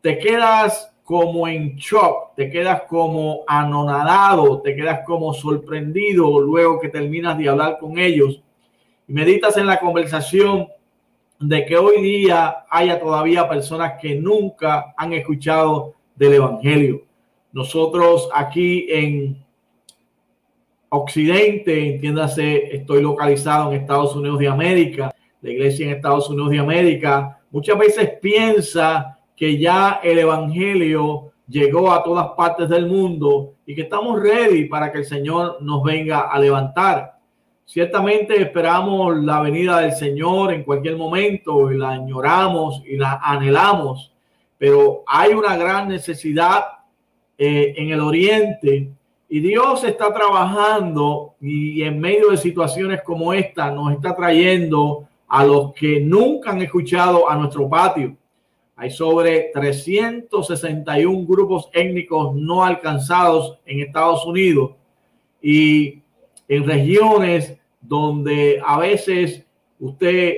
te 0.00 0.18
quedas 0.18 0.91
como 1.12 1.46
en 1.46 1.76
shock, 1.76 2.34
te 2.36 2.48
quedas 2.48 2.84
como 2.88 3.44
anonadado, 3.46 4.62
te 4.62 4.74
quedas 4.74 5.00
como 5.04 5.34
sorprendido 5.34 6.40
luego 6.40 6.80
que 6.80 6.88
terminas 6.88 7.36
de 7.36 7.50
hablar 7.50 7.76
con 7.78 7.98
ellos 7.98 8.42
y 9.06 9.12
meditas 9.12 9.58
en 9.58 9.66
la 9.66 9.78
conversación 9.78 10.68
de 11.38 11.66
que 11.66 11.76
hoy 11.76 12.00
día 12.00 12.64
haya 12.70 12.98
todavía 12.98 13.46
personas 13.46 14.00
que 14.00 14.14
nunca 14.14 14.94
han 14.96 15.12
escuchado 15.12 15.96
del 16.16 16.32
Evangelio. 16.32 17.02
Nosotros 17.52 18.30
aquí 18.34 18.86
en 18.88 19.44
Occidente, 20.88 21.94
entiéndase, 21.96 22.74
estoy 22.74 23.02
localizado 23.02 23.70
en 23.70 23.82
Estados 23.82 24.16
Unidos 24.16 24.38
de 24.38 24.48
América, 24.48 25.14
la 25.42 25.50
iglesia 25.50 25.84
en 25.84 25.92
Estados 25.92 26.30
Unidos 26.30 26.52
de 26.52 26.58
América, 26.58 27.38
muchas 27.50 27.76
veces 27.76 28.12
piensa 28.18 29.18
que 29.36 29.58
ya 29.58 30.00
el 30.02 30.18
Evangelio 30.18 31.32
llegó 31.48 31.92
a 31.92 32.02
todas 32.02 32.28
partes 32.36 32.68
del 32.68 32.86
mundo 32.86 33.54
y 33.66 33.74
que 33.74 33.82
estamos 33.82 34.20
ready 34.20 34.66
para 34.66 34.90
que 34.90 34.98
el 34.98 35.04
Señor 35.04 35.58
nos 35.60 35.82
venga 35.82 36.20
a 36.20 36.38
levantar. 36.38 37.18
Ciertamente 37.64 38.40
esperamos 38.40 39.16
la 39.18 39.40
venida 39.40 39.80
del 39.80 39.92
Señor 39.92 40.52
en 40.52 40.64
cualquier 40.64 40.96
momento 40.96 41.70
y 41.70 41.78
la 41.78 41.90
añoramos 41.90 42.82
y 42.86 42.96
la 42.96 43.20
anhelamos, 43.22 44.12
pero 44.58 45.02
hay 45.06 45.32
una 45.32 45.56
gran 45.56 45.88
necesidad 45.88 46.64
eh, 47.38 47.74
en 47.76 47.90
el 47.90 48.00
oriente 48.00 48.90
y 49.28 49.40
Dios 49.40 49.82
está 49.84 50.12
trabajando 50.12 51.36
y 51.40 51.82
en 51.82 51.98
medio 51.98 52.30
de 52.30 52.36
situaciones 52.36 53.00
como 53.02 53.32
esta 53.32 53.70
nos 53.70 53.92
está 53.94 54.14
trayendo 54.14 55.08
a 55.26 55.42
los 55.46 55.72
que 55.72 56.00
nunca 56.00 56.50
han 56.50 56.60
escuchado 56.60 57.30
a 57.30 57.36
nuestro 57.36 57.66
patio. 57.66 58.14
Hay 58.82 58.90
sobre 58.90 59.52
361 59.54 61.24
grupos 61.24 61.68
étnicos 61.72 62.34
no 62.34 62.64
alcanzados 62.64 63.60
en 63.64 63.78
Estados 63.78 64.26
Unidos 64.26 64.72
y 65.40 66.02
en 66.48 66.66
regiones 66.66 67.60
donde 67.80 68.60
a 68.66 68.80
veces 68.80 69.46
usted 69.78 70.34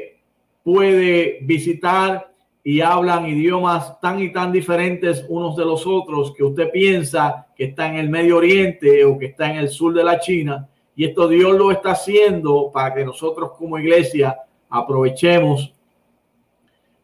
puede 0.63 1.39
visitar 1.41 2.35
y 2.63 2.83
hablan 2.83 3.27
idiomas 3.27 3.99
tan 4.03 4.21
y 4.21 4.31
tan 4.31 4.53
diferentes 4.53 5.25
unos 5.27 5.57
de 5.57 5.65
los 5.65 5.87
otros 5.87 6.35
que 6.37 6.45
usted 6.45 6.71
piensa 6.71 7.47
que 7.57 7.65
está 7.65 7.89
en 7.89 7.95
el 7.97 8.11
Medio 8.11 8.37
Oriente 8.37 9.07
o 9.07 9.17
que 9.17 9.25
está 9.29 9.51
en 9.51 9.57
el 9.57 9.71
sur 9.71 9.95
de 9.95 10.05
la 10.05 10.21
China. 10.21 10.69
Y 10.95 11.07
esto 11.07 11.29
Dios 11.29 11.57
lo 11.57 11.71
está 11.71 11.93
haciendo 11.93 12.71
para 12.71 12.95
que 12.95 13.07
nosotros 13.07 13.53
como 13.57 13.79
iglesia 13.79 14.37
aprovechemos 14.69 15.74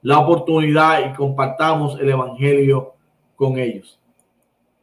la 0.02 0.18
oportunidad 0.18 1.10
y 1.10 1.16
compartamos 1.16 1.98
el 2.00 2.10
Evangelio 2.10 2.94
con 3.36 3.58
ellos. 3.58 3.98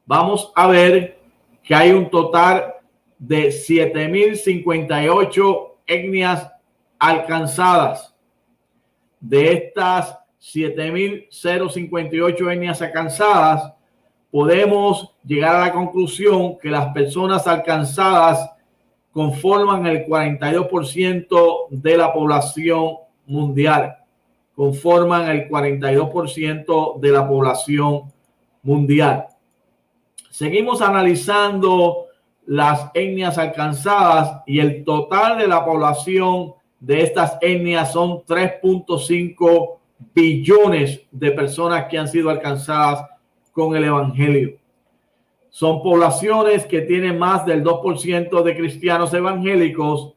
vamos 0.05 0.53
a 0.55 0.67
ver 0.67 1.19
que 1.63 1.75
hay 1.75 1.93
un 1.93 2.11
total 2.11 2.75
de 3.19 3.49
7.058 3.49 5.71
etnias 5.87 6.53
alcanzadas. 6.99 8.15
De 9.19 9.55
estas 9.55 10.19
7.058 10.53 12.53
etnias 12.53 12.83
alcanzadas, 12.83 13.73
podemos 14.31 15.15
llegar 15.25 15.57
a 15.57 15.67
la 15.67 15.73
conclusión 15.73 16.59
que 16.59 16.71
las 16.71 16.93
personas 16.93 17.47
alcanzadas 17.47 18.51
conforman 19.13 19.87
el 19.87 20.05
42% 20.07 21.69
de 21.71 21.97
la 21.97 22.13
población 22.13 22.97
mundial 23.27 23.97
conforman 24.55 25.29
el 25.29 25.49
42% 25.49 27.01
de 27.01 27.11
la 27.11 27.27
población 27.27 28.13
mundial. 28.63 29.27
Seguimos 30.31 30.81
analizando 30.81 32.07
las 32.47 32.91
etnias 32.95 33.39
alcanzadas 33.39 34.43
y 34.47 34.61
el 34.61 34.85
total 34.85 35.39
de 35.39 35.49
la 35.49 35.65
población 35.65 36.55
de 36.81 37.03
estas 37.03 37.39
etnias 37.41 37.93
son 37.93 38.23
3.5 38.25 39.79
billones 40.15 41.01
de 41.11 41.31
personas 41.33 41.87
que 41.87 41.99
han 41.99 42.09
sido 42.09 42.31
alcanzadas 42.31 43.05
con 43.53 43.77
el 43.77 43.85
Evangelio. 43.85 44.57
Son 45.51 45.83
poblaciones 45.83 46.67
que 46.67 46.81
tienen 46.81 47.19
más 47.19 47.47
del 47.47 47.63
2% 47.63 48.43
de 48.43 48.57
cristianos 48.57 49.15
evangélicos 49.15 50.15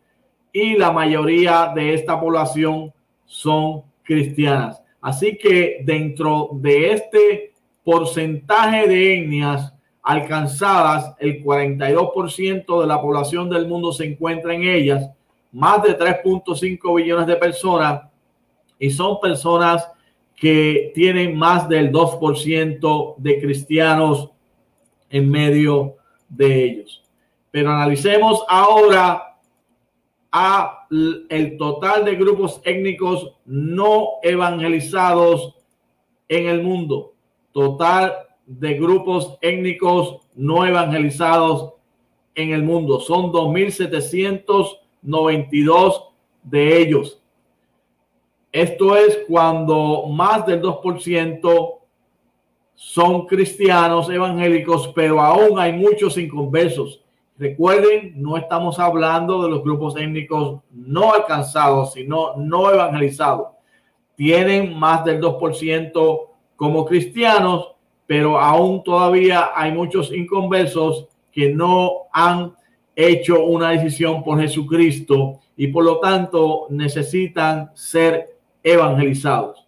y 0.52 0.76
la 0.76 0.92
mayoría 0.92 1.72
de 1.76 1.94
esta 1.94 2.20
población 2.20 2.92
son 3.26 3.84
cristianas. 4.02 4.82
Así 5.00 5.38
que 5.38 5.82
dentro 5.84 6.50
de 6.54 6.94
este 6.94 7.54
porcentaje 7.84 8.88
de 8.88 9.20
etnias 9.20 9.74
alcanzadas, 10.02 11.14
el 11.20 11.44
42% 11.44 12.82
de 12.82 12.88
la 12.88 13.00
población 13.00 13.50
del 13.50 13.68
mundo 13.68 13.92
se 13.92 14.06
encuentra 14.06 14.56
en 14.56 14.64
ellas, 14.64 15.10
más 15.52 15.84
de 15.84 15.98
3.5 15.98 16.96
billones 16.96 17.28
de 17.28 17.36
personas, 17.36 18.02
y 18.80 18.92
son 18.92 19.20
personas 19.20 19.90
que 20.36 20.92
tienen 20.94 21.36
más 21.36 21.68
del 21.68 21.92
2% 21.92 23.16
de 23.18 23.42
cristianos 23.42 24.30
en 25.10 25.30
medio 25.30 25.96
de 26.30 26.64
ellos. 26.64 27.04
Pero 27.50 27.72
analicemos 27.72 28.44
ahora 28.48 29.40
a 30.32 30.88
el 31.30 31.58
total 31.58 32.06
de 32.06 32.16
grupos 32.16 32.62
étnicos 32.64 33.34
no 33.46 34.20
evangelizados 34.22 35.56
en 36.30 36.48
el 36.48 36.62
mundo. 36.62 37.16
Total 37.52 38.14
de 38.46 38.76
grupos 38.76 39.38
étnicos 39.42 40.20
no 40.36 40.64
evangelizados 40.66 41.74
en 42.36 42.52
el 42.52 42.62
mundo. 42.64 43.00
Son 43.00 43.32
2.792 43.32 46.04
de 46.44 46.82
ellos. 46.82 47.22
Esto 48.58 48.96
es 48.96 49.20
cuando 49.28 50.08
más 50.10 50.44
del 50.48 50.64
2% 50.64 51.76
son 52.74 53.28
cristianos 53.28 54.10
evangélicos, 54.10 54.88
pero 54.96 55.22
aún 55.22 55.60
hay 55.60 55.74
muchos 55.74 56.18
inconversos. 56.18 57.04
Recuerden, 57.38 58.14
no 58.16 58.36
estamos 58.36 58.80
hablando 58.80 59.44
de 59.44 59.52
los 59.52 59.62
grupos 59.62 59.96
étnicos 59.96 60.62
no 60.72 61.14
alcanzados, 61.14 61.94
sino 61.94 62.36
no 62.36 62.74
evangelizados. 62.74 63.50
Tienen 64.16 64.76
más 64.76 65.06
del 65.06 65.22
2% 65.22 66.22
como 66.56 66.84
cristianos, 66.84 67.76
pero 68.08 68.40
aún 68.40 68.84
todavía 68.84 69.52
hay 69.54 69.72
muchos 69.72 70.12
inconversos 70.12 71.08
que 71.32 71.54
no 71.54 72.08
han 72.12 72.56
hecho 72.96 73.44
una 73.44 73.70
decisión 73.70 74.24
por 74.24 74.42
Jesucristo 74.42 75.42
y 75.56 75.68
por 75.68 75.86
lo 75.86 76.00
tanto 76.00 76.66
necesitan 76.72 77.70
ser 77.76 78.37
evangelizados. 78.64 79.68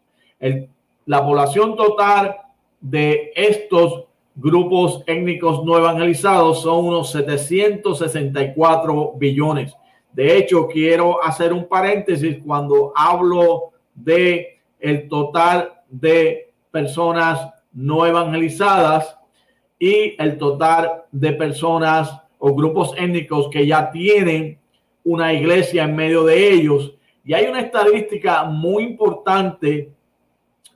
la 1.05 1.25
población 1.25 1.75
total 1.75 2.37
de 2.79 3.33
estos 3.35 4.05
grupos 4.35 5.03
étnicos 5.05 5.65
no 5.65 5.77
evangelizados 5.77 6.61
son 6.61 6.85
unos 6.85 7.11
764 7.11 9.13
billones. 9.17 9.75
De 10.13 10.37
hecho, 10.37 10.67
quiero 10.67 11.21
hacer 11.23 11.53
un 11.53 11.67
paréntesis 11.67 12.37
cuando 12.45 12.93
hablo 12.95 13.71
de 13.93 14.59
el 14.79 15.09
total 15.09 15.73
de 15.89 16.53
personas 16.71 17.49
no 17.73 18.05
evangelizadas 18.05 19.17
y 19.77 20.15
el 20.21 20.37
total 20.37 21.03
de 21.11 21.33
personas 21.33 22.21
o 22.37 22.53
grupos 22.53 22.93
étnicos 22.97 23.49
que 23.49 23.67
ya 23.67 23.91
tienen 23.91 24.59
una 25.03 25.33
iglesia 25.33 25.83
en 25.83 25.95
medio 25.95 26.23
de 26.23 26.53
ellos. 26.53 26.93
Y 27.29 27.33
hay 27.35 27.45
una 27.45 27.59
estadística 27.59 28.43
muy 28.45 28.81
importante 28.85 29.91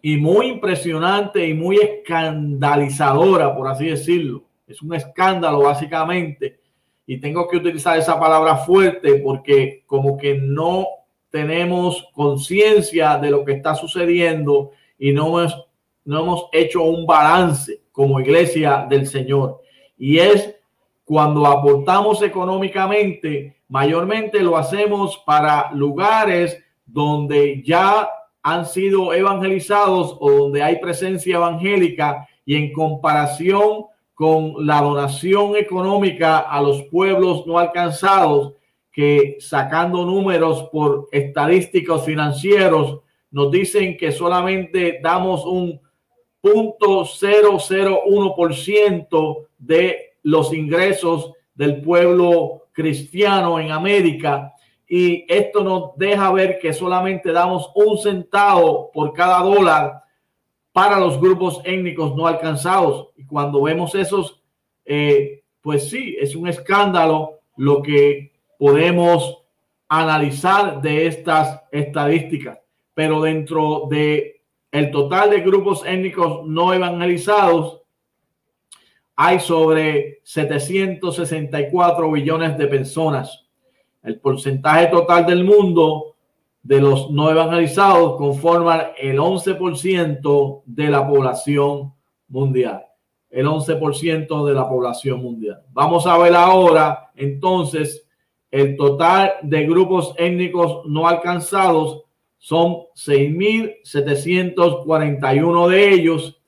y 0.04 0.18
muy 0.18 0.50
impresionante 0.50 1.48
y 1.48 1.56
muy 1.56 1.78
escandalizadora, 1.78 3.56
por 3.56 3.68
así 3.68 3.88
decirlo. 3.88 4.44
Es 4.68 4.80
un 4.84 4.94
escándalo 4.94 5.62
básicamente. 5.62 6.60
Y 7.08 7.18
tengo 7.20 7.48
que 7.48 7.58
utilizar 7.58 7.98
esa 7.98 8.20
palabra 8.20 8.58
fuerte 8.58 9.16
porque 9.16 9.82
como 9.88 10.16
que 10.16 10.36
no 10.36 10.86
tenemos 11.32 12.08
conciencia 12.14 13.18
de 13.18 13.32
lo 13.32 13.44
que 13.44 13.54
está 13.54 13.74
sucediendo 13.74 14.74
y 15.00 15.12
no 15.12 15.26
hemos, 15.40 15.66
no 16.06 16.20
hemos 16.20 16.50
hecho 16.52 16.84
un 16.84 17.08
balance 17.08 17.82
como 17.92 18.20
iglesia 18.20 18.86
del 18.88 19.08
Señor. 19.08 19.60
y 19.98 20.20
es 20.20 20.56
cuando 21.04 21.48
aportamos 21.48 22.22
económicamente, 22.22 23.58
mayormente 23.74 24.40
lo 24.44 24.56
hacemos 24.56 25.18
para 25.26 25.72
lugares 25.72 26.64
donde 26.86 27.64
ya 27.66 28.08
han 28.44 28.68
sido 28.68 29.16
evangelizados 29.16 30.16
o 30.20 30.30
donde 30.30 30.62
hay 30.62 30.80
presencia 30.80 31.38
evangélica 31.38 32.28
y 32.46 32.56
en 32.56 32.72
comparación 32.72 33.86
con 34.14 34.68
la 34.68 34.80
donación 34.80 35.56
económica 35.56 36.38
a 36.38 36.62
los 36.62 36.84
pueblos 36.84 37.48
no 37.48 37.58
alcanzados, 37.58 38.54
que 38.92 39.38
sacando 39.40 40.06
números 40.06 40.70
por 40.72 41.08
estadísticos 41.12 42.06
financieros, 42.06 43.00
nos 43.32 43.50
dicen 43.50 43.98
que 43.98 44.12
solamente 44.12 45.00
damos 45.02 45.48
un 45.48 45.82
punto 46.40 47.06
ciento 48.54 49.48
de 49.58 50.12
los 50.22 50.54
ingresos 50.54 51.32
del 51.56 51.82
pueblo 51.82 52.63
cristiano 52.74 53.60
en 53.60 53.72
América. 53.72 54.54
Y 54.88 55.26
esto 55.30 55.64
nos 55.64 55.98
deja 55.98 56.32
ver 56.32 56.60
que 56.60 56.74
solamente 56.74 57.32
damos 57.32 57.72
un 57.76 57.98
centavo 57.98 58.92
por 58.92 59.14
cada 59.14 59.40
dólar 59.40 60.04
para 60.74 61.00
los 61.00 61.22
grupos 61.22 61.62
étnicos 61.64 62.16
no 62.16 62.28
alcanzados. 62.28 63.10
Y 63.16 63.26
cuando 63.26 63.62
vemos 63.62 63.96
esos, 63.96 64.42
eh, 64.84 65.44
pues 65.62 65.90
sí, 65.90 66.18
es 66.20 66.36
un 66.36 66.48
escándalo 66.48 67.40
lo 67.56 67.82
que 67.82 68.34
podemos 68.58 69.44
analizar 69.88 70.82
de 70.82 71.08
estas 71.08 71.62
estadísticas. 71.72 72.60
Pero 72.94 73.22
dentro 73.22 73.88
de 73.90 74.42
el 74.72 74.90
total 74.90 75.30
de 75.30 75.42
grupos 75.42 75.86
étnicos 75.86 76.46
no 76.48 76.74
evangelizados, 76.74 77.83
hay 79.16 79.40
sobre 79.40 80.20
764 80.24 82.12
billones 82.12 82.58
de 82.58 82.68
personas. 82.68 83.46
El 84.02 84.20
porcentaje 84.20 84.88
total 84.88 85.26
del 85.26 85.44
mundo 85.44 86.16
de 86.62 86.80
los 86.82 87.12
no 87.12 87.30
evangelizados 87.30 88.16
conforman 88.18 88.88
el 88.98 89.20
11% 89.20 90.64
de 90.66 90.90
la 90.90 91.08
población 91.08 91.94
mundial. 92.28 92.86
El 93.30 93.46
11% 93.48 94.46
de 94.46 94.54
la 94.54 94.68
población 94.68 95.22
mundial. 95.22 95.62
Vamos 95.72 96.06
a 96.08 96.18
ver 96.18 96.36
ahora 96.36 97.12
entonces 97.16 98.06
el 98.52 98.76
total 98.78 99.34
de 99.42 99.66
grupos 99.66 100.14
étnicos 100.18 100.86
no 100.86 101.08
alcanzados 101.08 102.04
son 102.38 102.84
6.741 102.96 105.70
de 105.70 105.90
ellos 105.90 106.40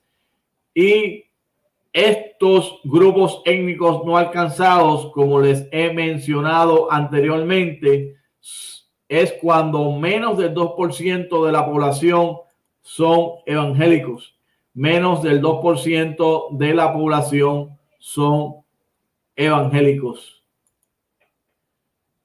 y 0.73 1.24
estos 1.95 2.81
grupos 2.83 3.41
étnicos 3.45 4.05
no 4.05 4.17
alcanzados, 4.17 5.13
como 5.13 5.39
les 5.39 5.65
he 5.71 5.93
mencionado 5.93 6.91
anteriormente, 6.91 8.17
es 9.07 9.31
cuando 9.41 9.93
menos 9.93 10.37
del 10.37 10.53
2% 10.53 11.45
de 11.45 11.51
la 11.53 11.65
población 11.65 12.39
son 12.81 13.35
evangélicos. 13.45 14.35
Menos 14.73 15.23
del 15.23 15.41
2% 15.41 16.57
de 16.57 16.73
la 16.73 16.91
población 16.91 17.77
son 17.97 18.55
evangélicos. 19.33 20.43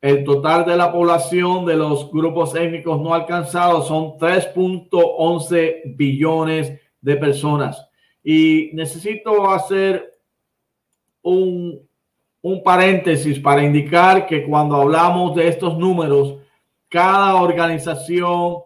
El 0.00 0.24
total 0.24 0.66
de 0.66 0.76
la 0.76 0.90
población 0.90 1.64
de 1.64 1.76
los 1.76 2.10
grupos 2.10 2.56
étnicos 2.56 3.00
no 3.00 3.14
alcanzados 3.14 3.86
son 3.86 4.18
3.11 4.18 5.94
billones 5.94 6.80
de 7.00 7.16
personas. 7.16 7.89
Y 8.22 8.70
necesito 8.74 9.50
hacer 9.50 10.18
un, 11.22 11.88
un 12.42 12.62
paréntesis 12.62 13.38
para 13.38 13.62
indicar 13.62 14.26
que 14.26 14.44
cuando 14.44 14.76
hablamos 14.76 15.34
de 15.34 15.48
estos 15.48 15.76
números, 15.78 16.36
cada 16.88 17.36
organización 17.36 18.58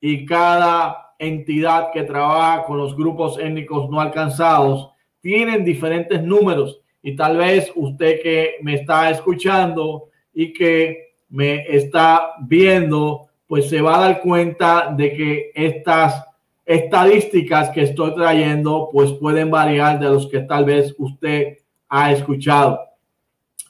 y 0.00 0.24
cada 0.26 1.14
entidad 1.18 1.90
que 1.92 2.02
trabaja 2.02 2.64
con 2.64 2.78
los 2.78 2.96
grupos 2.96 3.38
étnicos 3.38 3.88
no 3.90 4.00
alcanzados 4.00 4.90
tienen 5.20 5.64
diferentes 5.64 6.22
números. 6.22 6.80
Y 7.02 7.14
tal 7.14 7.36
vez 7.36 7.70
usted 7.74 8.20
que 8.22 8.56
me 8.62 8.74
está 8.74 9.10
escuchando 9.10 10.08
y 10.32 10.52
que 10.52 11.14
me 11.28 11.64
está 11.68 12.34
viendo, 12.40 13.28
pues 13.46 13.68
se 13.68 13.80
va 13.80 13.96
a 13.96 14.00
dar 14.00 14.20
cuenta 14.20 14.92
de 14.96 15.12
que 15.12 15.52
estas 15.54 16.24
estadísticas 16.70 17.70
que 17.70 17.82
estoy 17.82 18.14
trayendo, 18.14 18.90
pues 18.92 19.10
pueden 19.14 19.50
variar 19.50 19.98
de 19.98 20.08
los 20.08 20.28
que 20.28 20.38
tal 20.38 20.64
vez 20.64 20.94
usted 20.98 21.58
ha 21.88 22.12
escuchado. 22.12 22.78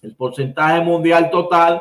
El 0.02 0.14
porcentaje 0.14 0.82
mundial 0.82 1.30
total 1.30 1.80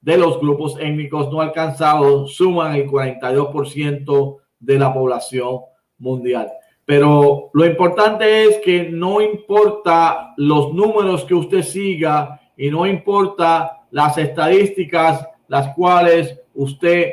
de 0.00 0.18
los 0.18 0.40
grupos 0.40 0.76
étnicos 0.80 1.30
no 1.30 1.40
alcanzados 1.40 2.34
suman 2.34 2.74
el 2.74 2.88
42% 2.88 4.36
de 4.58 4.78
la 4.78 4.92
población 4.92 5.60
mundial. 5.98 6.50
Pero 6.84 7.50
lo 7.52 7.64
importante 7.64 8.46
es 8.46 8.58
que 8.58 8.90
no 8.90 9.20
importa 9.20 10.34
los 10.36 10.74
números 10.74 11.24
que 11.24 11.34
usted 11.34 11.62
siga 11.62 12.40
y 12.56 12.70
no 12.70 12.86
importa 12.86 13.82
las 13.92 14.18
estadísticas 14.18 15.24
las 15.46 15.72
cuales 15.76 16.40
usted 16.54 17.12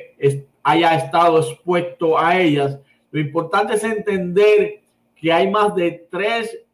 haya 0.64 0.96
estado 0.96 1.38
expuesto 1.38 2.18
a 2.18 2.40
ellas. 2.40 2.80
Lo 3.14 3.20
importante 3.20 3.76
es 3.76 3.84
entender 3.84 4.82
que 5.16 5.32
hay 5.32 5.48
más 5.48 5.76
de 5.76 6.08
3 6.10 6.66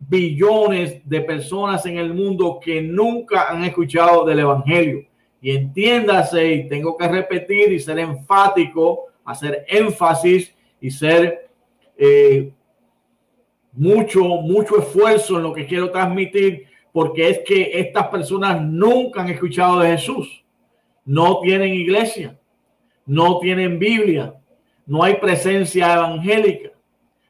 billones 0.00 1.08
de 1.08 1.20
personas 1.20 1.86
en 1.86 1.96
el 1.98 2.12
mundo 2.12 2.58
que 2.60 2.82
nunca 2.82 3.48
han 3.48 3.62
escuchado 3.62 4.24
del 4.24 4.40
Evangelio. 4.40 5.06
Y 5.40 5.52
entiéndase, 5.52 6.54
y 6.54 6.68
tengo 6.68 6.96
que 6.96 7.06
repetir 7.06 7.72
y 7.72 7.78
ser 7.78 8.00
enfático, 8.00 9.04
hacer 9.24 9.64
énfasis 9.68 10.52
y 10.80 10.90
ser 10.90 11.50
eh, 11.96 12.50
mucho, 13.72 14.24
mucho 14.24 14.80
esfuerzo 14.80 15.36
en 15.36 15.44
lo 15.44 15.52
que 15.52 15.66
quiero 15.66 15.92
transmitir, 15.92 16.66
porque 16.90 17.30
es 17.30 17.38
que 17.46 17.78
estas 17.78 18.08
personas 18.08 18.60
nunca 18.60 19.20
han 19.20 19.28
escuchado 19.28 19.78
de 19.78 19.90
Jesús, 19.90 20.44
no 21.04 21.38
tienen 21.38 21.72
iglesia, 21.74 22.36
no 23.06 23.38
tienen 23.38 23.78
Biblia, 23.78 24.34
no 24.86 25.02
hay 25.02 25.16
presencia 25.16 25.94
evangélica. 25.94 26.70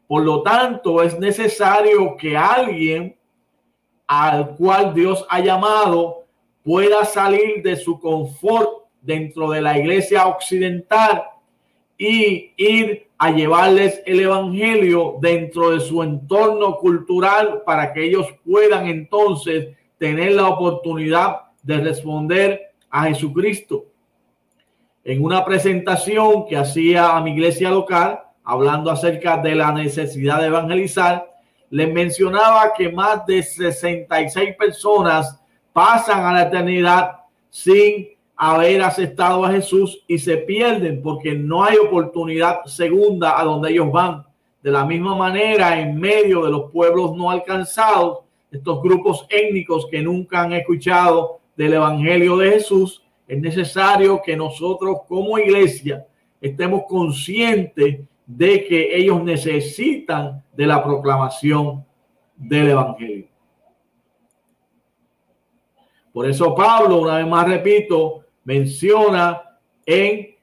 Por 0.06 0.22
lo 0.22 0.42
tanto, 0.42 1.02
es 1.02 1.18
necesario 1.18 2.16
que 2.16 2.36
alguien 2.36 3.16
al 4.06 4.54
cual 4.56 4.94
Dios 4.94 5.26
ha 5.28 5.40
llamado 5.40 6.24
pueda 6.62 7.04
salir 7.04 7.62
de 7.62 7.76
su 7.76 7.98
confort 7.98 8.84
dentro 9.00 9.50
de 9.50 9.62
la 9.62 9.78
iglesia 9.78 10.26
occidental 10.26 11.24
y 11.98 12.52
ir 12.56 13.08
a 13.18 13.30
llevarles 13.30 14.02
el 14.04 14.20
evangelio 14.20 15.16
dentro 15.20 15.70
de 15.70 15.80
su 15.80 16.02
entorno 16.02 16.76
cultural 16.76 17.62
para 17.64 17.92
que 17.92 18.04
ellos 18.04 18.26
puedan 18.44 18.86
entonces 18.86 19.68
tener 19.98 20.32
la 20.32 20.48
oportunidad 20.48 21.36
de 21.62 21.78
responder 21.78 22.60
a 22.90 23.04
Jesucristo. 23.04 23.86
En 25.08 25.22
una 25.22 25.44
presentación 25.44 26.46
que 26.48 26.56
hacía 26.56 27.16
a 27.16 27.20
mi 27.20 27.30
iglesia 27.30 27.70
local, 27.70 28.22
hablando 28.42 28.90
acerca 28.90 29.36
de 29.36 29.54
la 29.54 29.70
necesidad 29.70 30.40
de 30.40 30.48
evangelizar, 30.48 31.32
les 31.70 31.94
mencionaba 31.94 32.72
que 32.76 32.90
más 32.90 33.24
de 33.24 33.40
66 33.40 34.56
personas 34.56 35.40
pasan 35.72 36.24
a 36.24 36.32
la 36.32 36.42
eternidad 36.42 37.20
sin 37.50 38.08
haber 38.34 38.82
aceptado 38.82 39.44
a 39.44 39.52
Jesús 39.52 40.02
y 40.08 40.18
se 40.18 40.38
pierden 40.38 41.00
porque 41.00 41.34
no 41.34 41.62
hay 41.62 41.76
oportunidad 41.76 42.64
segunda 42.64 43.40
a 43.40 43.44
donde 43.44 43.70
ellos 43.70 43.92
van. 43.92 44.26
De 44.60 44.72
la 44.72 44.84
misma 44.84 45.14
manera, 45.14 45.78
en 45.78 46.00
medio 46.00 46.46
de 46.46 46.50
los 46.50 46.72
pueblos 46.72 47.14
no 47.14 47.30
alcanzados, 47.30 48.24
estos 48.50 48.82
grupos 48.82 49.24
étnicos 49.28 49.86
que 49.88 50.02
nunca 50.02 50.42
han 50.42 50.52
escuchado 50.52 51.38
del 51.56 51.74
Evangelio 51.74 52.38
de 52.38 52.50
Jesús, 52.50 53.05
es 53.26 53.40
necesario 53.40 54.20
que 54.22 54.36
nosotros 54.36 54.98
como 55.08 55.38
iglesia 55.38 56.06
estemos 56.40 56.84
conscientes 56.88 58.00
de 58.26 58.64
que 58.64 58.96
ellos 58.96 59.22
necesitan 59.22 60.42
de 60.54 60.66
la 60.66 60.82
proclamación 60.82 61.84
del 62.36 62.70
Evangelio. 62.70 63.26
Por 66.12 66.28
eso 66.28 66.54
Pablo, 66.54 67.02
una 67.02 67.18
vez 67.18 67.26
más 67.26 67.46
repito, 67.46 68.24
menciona 68.44 69.42
en 69.84 70.34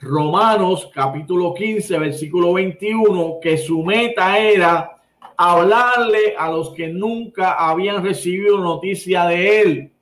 Romanos 0.00 0.90
capítulo 0.92 1.54
15, 1.54 1.98
versículo 1.98 2.52
21, 2.52 3.38
que 3.40 3.56
su 3.56 3.82
meta 3.82 4.38
era 4.38 4.96
hablarle 5.36 6.34
a 6.38 6.50
los 6.50 6.70
que 6.70 6.88
nunca 6.88 7.52
habían 7.52 8.04
recibido 8.04 8.58
noticia 8.58 9.26
de 9.26 9.60
él 9.60 9.92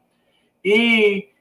y 0.63 1.34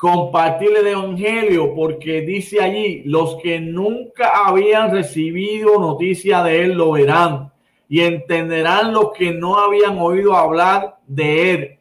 compartirle 0.00 0.80
el 0.80 0.86
evangelio, 0.86 1.74
porque 1.74 2.22
dice 2.22 2.58
allí, 2.62 3.02
los 3.04 3.36
que 3.42 3.60
nunca 3.60 4.46
habían 4.46 4.90
recibido 4.90 5.78
noticia 5.78 6.42
de 6.42 6.64
él 6.64 6.72
lo 6.72 6.92
verán 6.92 7.52
y 7.86 8.00
entenderán 8.00 8.94
los 8.94 9.12
que 9.12 9.32
no 9.32 9.58
habían 9.58 9.98
oído 9.98 10.34
hablar 10.34 10.96
de 11.06 11.52
él. 11.52 11.78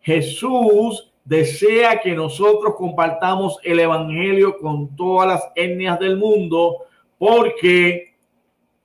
Jesús 0.00 1.12
desea 1.24 2.00
que 2.00 2.12
nosotros 2.12 2.74
compartamos 2.76 3.60
el 3.62 3.78
evangelio 3.78 4.58
con 4.58 4.96
todas 4.96 5.28
las 5.28 5.52
etnias 5.54 6.00
del 6.00 6.16
mundo 6.16 6.78
porque 7.18 8.16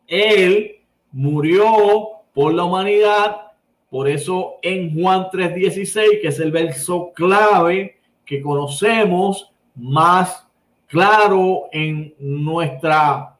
él 0.06 0.76
murió 1.12 2.10
por 2.36 2.54
la 2.54 2.66
humanidad. 2.66 3.52
Por 3.90 4.08
eso 4.08 4.60
en 4.62 4.94
Juan 4.94 5.30
3:16, 5.32 6.22
que 6.22 6.28
es 6.28 6.40
el 6.40 6.52
verso 6.52 7.12
clave 7.16 7.96
que 8.26 8.42
conocemos 8.42 9.54
más 9.76 10.48
claro 10.88 11.66
en 11.72 12.14
nuestra 12.20 13.38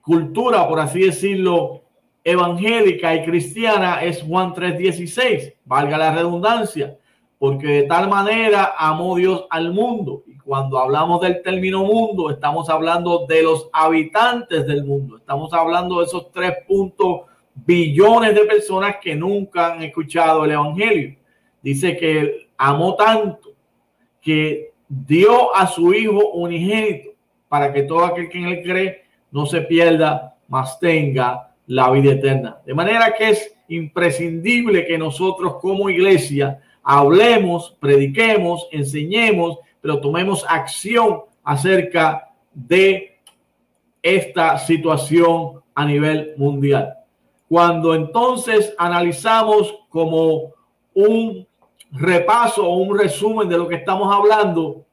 cultura, 0.00 0.66
por 0.68 0.80
así 0.80 1.00
decirlo, 1.00 1.82
evangélica 2.24 3.14
y 3.14 3.24
cristiana, 3.24 4.02
es 4.02 4.22
Juan 4.22 4.52
3:16, 4.52 5.54
valga 5.64 5.96
la 5.96 6.12
redundancia, 6.12 6.98
porque 7.38 7.66
de 7.66 7.82
tal 7.84 8.08
manera 8.08 8.74
amó 8.76 9.16
Dios 9.16 9.46
al 9.50 9.72
mundo. 9.72 10.22
Y 10.26 10.36
cuando 10.38 10.78
hablamos 10.78 11.20
del 11.20 11.42
término 11.42 11.84
mundo, 11.84 12.30
estamos 12.30 12.68
hablando 12.68 13.26
de 13.26 13.42
los 13.42 13.68
habitantes 13.72 14.66
del 14.66 14.84
mundo, 14.84 15.16
estamos 15.16 15.52
hablando 15.52 16.00
de 16.00 16.06
esos 16.06 16.30
tres 16.32 16.52
puntos 16.66 17.22
billones 17.54 18.34
de 18.34 18.44
personas 18.44 18.96
que 19.00 19.14
nunca 19.14 19.72
han 19.72 19.82
escuchado 19.82 20.44
el 20.44 20.52
Evangelio. 20.52 21.19
Dice 21.62 21.96
que 21.96 22.48
amó 22.56 22.94
tanto 22.96 23.54
que 24.20 24.72
dio 24.88 25.54
a 25.54 25.66
su 25.66 25.92
Hijo 25.94 26.30
unigénito 26.30 27.10
para 27.48 27.72
que 27.72 27.82
todo 27.82 28.04
aquel 28.04 28.28
que 28.28 28.38
en 28.38 28.46
él 28.46 28.62
cree 28.62 29.02
no 29.30 29.46
se 29.46 29.60
pierda, 29.62 30.36
mas 30.48 30.78
tenga 30.78 31.52
la 31.66 31.90
vida 31.90 32.12
eterna. 32.12 32.58
De 32.66 32.74
manera 32.74 33.14
que 33.16 33.30
es 33.30 33.54
imprescindible 33.68 34.86
que 34.86 34.98
nosotros 34.98 35.56
como 35.60 35.88
iglesia 35.88 36.60
hablemos, 36.82 37.76
prediquemos, 37.78 38.68
enseñemos, 38.72 39.58
pero 39.80 40.00
tomemos 40.00 40.44
acción 40.48 41.22
acerca 41.44 42.28
de 42.52 43.18
esta 44.02 44.58
situación 44.58 45.62
a 45.74 45.84
nivel 45.84 46.34
mundial. 46.36 46.94
Cuando 47.48 47.94
entonces 47.94 48.74
analizamos 48.78 49.74
como 49.88 50.54
un 50.94 51.46
repaso 51.92 52.66
o 52.66 52.76
un 52.76 52.98
resumen 52.98 53.48
de 53.48 53.58
lo 53.58 53.68
que 53.68 53.76
estamos 53.76 54.12
hablando 54.14 54.84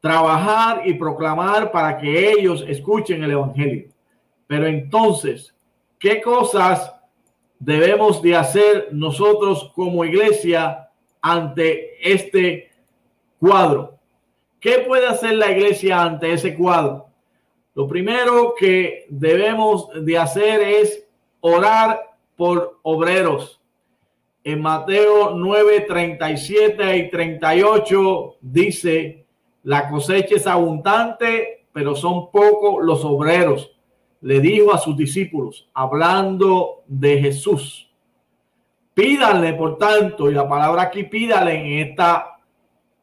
trabajar 0.00 0.82
y 0.86 0.94
proclamar 0.94 1.70
para 1.70 1.98
que 1.98 2.32
ellos 2.32 2.64
escuchen 2.66 3.22
el 3.22 3.32
Evangelio. 3.32 3.88
Pero 4.46 4.66
entonces, 4.66 5.54
¿qué 5.98 6.20
cosas 6.20 6.94
debemos 7.58 8.22
de 8.22 8.34
hacer 8.34 8.88
nosotros 8.92 9.70
como 9.74 10.04
iglesia 10.04 10.88
ante 11.20 12.12
este 12.12 12.70
cuadro? 13.38 13.98
¿Qué 14.58 14.84
puede 14.86 15.06
hacer 15.06 15.34
la 15.34 15.50
iglesia 15.50 16.02
ante 16.02 16.32
ese 16.32 16.54
cuadro? 16.54 17.06
Lo 17.74 17.86
primero 17.86 18.54
que 18.58 19.06
debemos 19.08 19.88
de 20.04 20.18
hacer 20.18 20.60
es 20.60 21.06
orar 21.40 22.10
por 22.36 22.78
obreros. 22.82 23.60
En 24.42 24.60
Mateo 24.60 25.34
9, 25.34 25.82
37 25.82 26.96
y 26.96 27.10
38 27.10 28.36
dice, 28.40 29.19
la 29.62 29.88
cosecha 29.88 30.36
es 30.36 30.46
abundante, 30.46 31.66
pero 31.72 31.94
son 31.94 32.30
pocos 32.30 32.84
los 32.84 33.04
obreros. 33.04 33.70
Le 34.22 34.40
dijo 34.40 34.72
a 34.74 34.78
sus 34.78 34.96
discípulos, 34.96 35.68
hablando 35.74 36.82
de 36.86 37.20
Jesús. 37.20 37.90
Pídanle, 38.94 39.54
por 39.54 39.78
tanto, 39.78 40.30
y 40.30 40.34
la 40.34 40.48
palabra 40.48 40.82
aquí 40.82 41.04
pídale 41.04 41.54
en 41.54 41.88
esta 41.88 42.38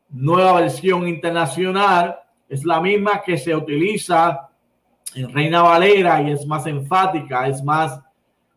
nueva 0.10 0.62
versión 0.62 1.08
internacional 1.08 2.20
es 2.50 2.63
la 2.65 2.80
misma 2.80 3.22
que 3.22 3.38
se 3.38 3.56
utiliza 3.56 4.50
en 5.15 5.34
Reina 5.34 5.62
Valera 5.62 6.22
y 6.22 6.32
es 6.32 6.46
más 6.46 6.65
enfática, 6.65 7.48
es 7.48 7.63
más, 7.63 8.00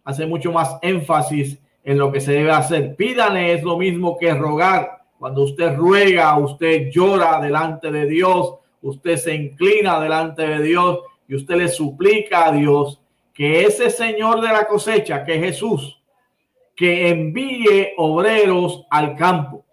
hace 0.04 0.26
mucho 0.26 0.52
más 0.52 0.78
énfasis 0.82 1.58
en 1.82 1.98
lo 1.98 2.12
que 2.12 2.20
se 2.20 2.32
debe 2.32 2.50
hacer. 2.50 2.94
Pídale 2.96 3.54
es 3.54 3.62
lo 3.62 3.78
mismo 3.78 4.16
que 4.18 4.34
rogar. 4.34 4.99
Cuando 5.20 5.42
usted 5.42 5.76
ruega, 5.76 6.38
usted 6.38 6.90
llora 6.90 7.38
delante 7.42 7.92
de 7.92 8.06
Dios, 8.06 8.54
usted 8.80 9.18
se 9.18 9.34
inclina 9.34 10.00
delante 10.00 10.46
de 10.46 10.62
Dios 10.62 11.00
y 11.28 11.34
usted 11.34 11.56
le 11.56 11.68
suplica 11.68 12.46
a 12.46 12.52
Dios 12.52 13.02
que 13.34 13.66
ese 13.66 13.90
Señor 13.90 14.40
de 14.40 14.48
la 14.48 14.66
cosecha, 14.66 15.22
que 15.22 15.34
es 15.34 15.40
Jesús, 15.42 16.00
que 16.74 17.10
envíe 17.10 17.92
obreros 17.98 18.86
al 18.88 19.14
campo. 19.14 19.66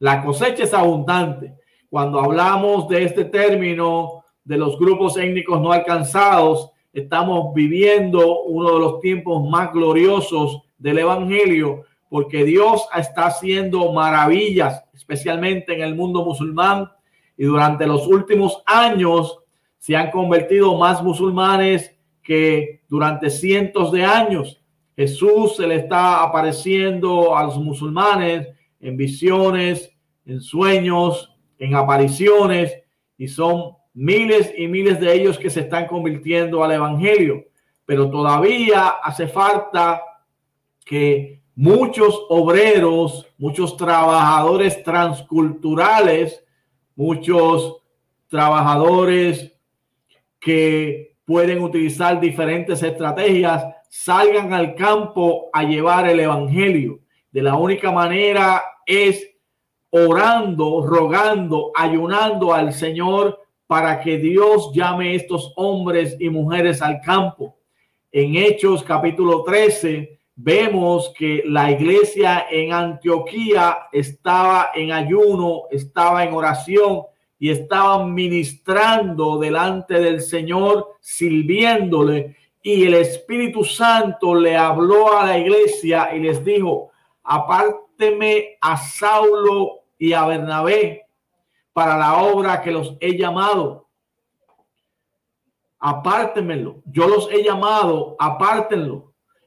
La 0.00 0.24
cosecha 0.24 0.64
es 0.64 0.74
abundante. 0.74 1.54
Cuando 1.88 2.18
hablamos 2.18 2.88
de 2.88 3.04
este 3.04 3.26
término, 3.26 4.24
de 4.42 4.56
los 4.58 4.76
grupos 4.76 5.16
étnicos 5.18 5.60
no 5.60 5.70
alcanzados, 5.70 6.72
estamos 6.92 7.54
viviendo 7.54 8.42
uno 8.42 8.72
de 8.72 8.80
los 8.80 8.98
tiempos 8.98 9.48
más 9.48 9.72
gloriosos 9.72 10.62
del 10.78 10.98
Evangelio, 10.98 11.84
porque 12.08 12.44
Dios 12.44 12.88
está 12.96 13.26
haciendo 13.26 13.92
maravillas, 13.92 14.84
especialmente 14.94 15.74
en 15.74 15.82
el 15.82 15.94
mundo 15.94 16.24
musulmán, 16.24 16.90
y 17.36 17.44
durante 17.44 17.86
los 17.86 18.06
últimos 18.06 18.62
años 18.66 19.38
se 19.78 19.96
han 19.96 20.10
convertido 20.10 20.76
más 20.76 21.02
musulmanes 21.02 21.94
que 22.22 22.82
durante 22.88 23.30
cientos 23.30 23.92
de 23.92 24.04
años. 24.04 24.60
Jesús 24.96 25.56
se 25.56 25.66
le 25.66 25.76
está 25.76 26.22
apareciendo 26.22 27.36
a 27.36 27.44
los 27.44 27.58
musulmanes 27.58 28.48
en 28.80 28.96
visiones, 28.96 29.92
en 30.24 30.40
sueños, 30.40 31.36
en 31.58 31.74
apariciones, 31.74 32.82
y 33.18 33.28
son 33.28 33.76
miles 33.94 34.52
y 34.56 34.68
miles 34.68 35.00
de 35.00 35.12
ellos 35.14 35.38
que 35.38 35.50
se 35.50 35.60
están 35.60 35.86
convirtiendo 35.86 36.62
al 36.62 36.72
Evangelio, 36.72 37.44
pero 37.84 38.10
todavía 38.10 38.88
hace 38.88 39.26
falta 39.26 40.02
que 40.84 41.40
muchos 41.56 42.26
obreros, 42.28 43.26
muchos 43.38 43.76
trabajadores 43.78 44.84
transculturales, 44.84 46.44
muchos 46.94 47.78
trabajadores 48.28 49.52
que 50.38 51.16
pueden 51.24 51.62
utilizar 51.62 52.20
diferentes 52.20 52.82
estrategias, 52.82 53.64
salgan 53.88 54.52
al 54.52 54.74
campo 54.74 55.48
a 55.52 55.64
llevar 55.64 56.08
el 56.08 56.20
Evangelio. 56.20 57.00
De 57.32 57.42
la 57.42 57.56
única 57.56 57.90
manera 57.90 58.62
es 58.84 59.26
orando, 59.90 60.86
rogando, 60.86 61.72
ayunando 61.74 62.52
al 62.52 62.74
Señor 62.74 63.40
para 63.66 64.00
que 64.00 64.18
Dios 64.18 64.72
llame 64.74 65.10
a 65.10 65.14
estos 65.14 65.52
hombres 65.56 66.16
y 66.20 66.28
mujeres 66.28 66.82
al 66.82 67.00
campo. 67.00 67.56
En 68.12 68.36
Hechos 68.36 68.84
capítulo 68.84 69.42
13 69.42 70.15
vemos 70.36 71.12
que 71.16 71.42
la 71.46 71.70
iglesia 71.70 72.46
en 72.50 72.72
Antioquía 72.72 73.88
estaba 73.90 74.70
en 74.74 74.92
ayuno, 74.92 75.62
estaba 75.70 76.22
en 76.24 76.34
oración 76.34 77.02
y 77.38 77.50
estaban 77.50 78.14
ministrando 78.14 79.38
delante 79.38 79.94
del 79.94 80.20
Señor, 80.20 80.96
sirviéndole. 81.00 82.36
Y 82.62 82.84
el 82.84 82.94
Espíritu 82.94 83.64
Santo 83.64 84.34
le 84.34 84.56
habló 84.56 85.12
a 85.16 85.26
la 85.26 85.38
iglesia 85.38 86.14
y 86.14 86.20
les 86.20 86.44
dijo, 86.44 86.90
apárteme 87.22 88.58
a 88.60 88.76
Saulo 88.76 89.80
y 89.98 90.12
a 90.12 90.26
Bernabé 90.26 91.06
para 91.72 91.96
la 91.96 92.22
obra 92.22 92.62
que 92.62 92.70
los 92.70 92.96
he 93.00 93.16
llamado. 93.16 93.86
Apártemelo. 95.78 96.82
Yo 96.86 97.06
los 97.06 97.30
he 97.30 97.42
llamado, 97.42 98.16
apártenlo. 98.18 99.05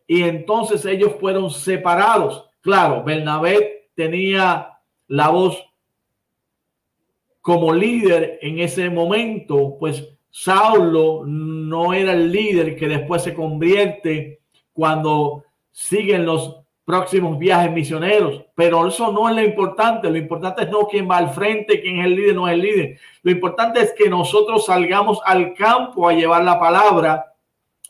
Y 0.10 0.24
entonces 0.24 0.84
ellos 0.86 1.12
fueron 1.19 1.52
separados. 1.52 2.50
Claro, 2.62 3.04
Bernabé 3.04 3.91
tenía 3.93 4.80
la 5.08 5.30
voz 5.30 5.63
como 7.41 7.72
líder 7.72 8.39
en 8.41 8.58
ese 8.58 8.89
momento, 8.89 9.78
pues 9.80 10.10
Saulo 10.32 11.26
no 11.28 11.93
era 11.93 12.13
el 12.13 12.32
líder 12.32 12.76
que 12.76 12.88
después 12.88 13.22
se 13.22 13.36
convierte 13.36 14.39
cuando 14.74 15.43
siguen 15.69 16.26
los 16.26 16.58
próximos 16.84 17.38
viajes 17.38 17.72
misioneros. 17.72 18.45
Pero 18.56 18.88
eso 18.88 19.12
no 19.12 19.30
es 19.30 19.36
lo 19.36 19.43
importante. 19.43 20.10
Lo 20.10 20.17
importante 20.17 20.63
es 20.63 20.72
no 20.72 20.88
quién 20.88 21.08
va 21.08 21.17
al 21.17 21.30
frente, 21.30 21.82
quién 21.82 22.00
es 22.00 22.06
el 22.06 22.15
líder, 22.15 22.36
no 22.36 22.48
es 22.48 22.56
el 22.56 22.62
líder. 22.62 23.00
Lo 23.22 23.30
importante 23.30 23.80
es 23.80 23.93
que 23.93 24.10
nosotros 24.10 24.65
salgamos 24.65 25.22
al 25.24 25.54
campo 25.54 26.10
a 26.10 26.13
llevar 26.13 26.43
la 26.43 26.60
palabra 26.60 27.32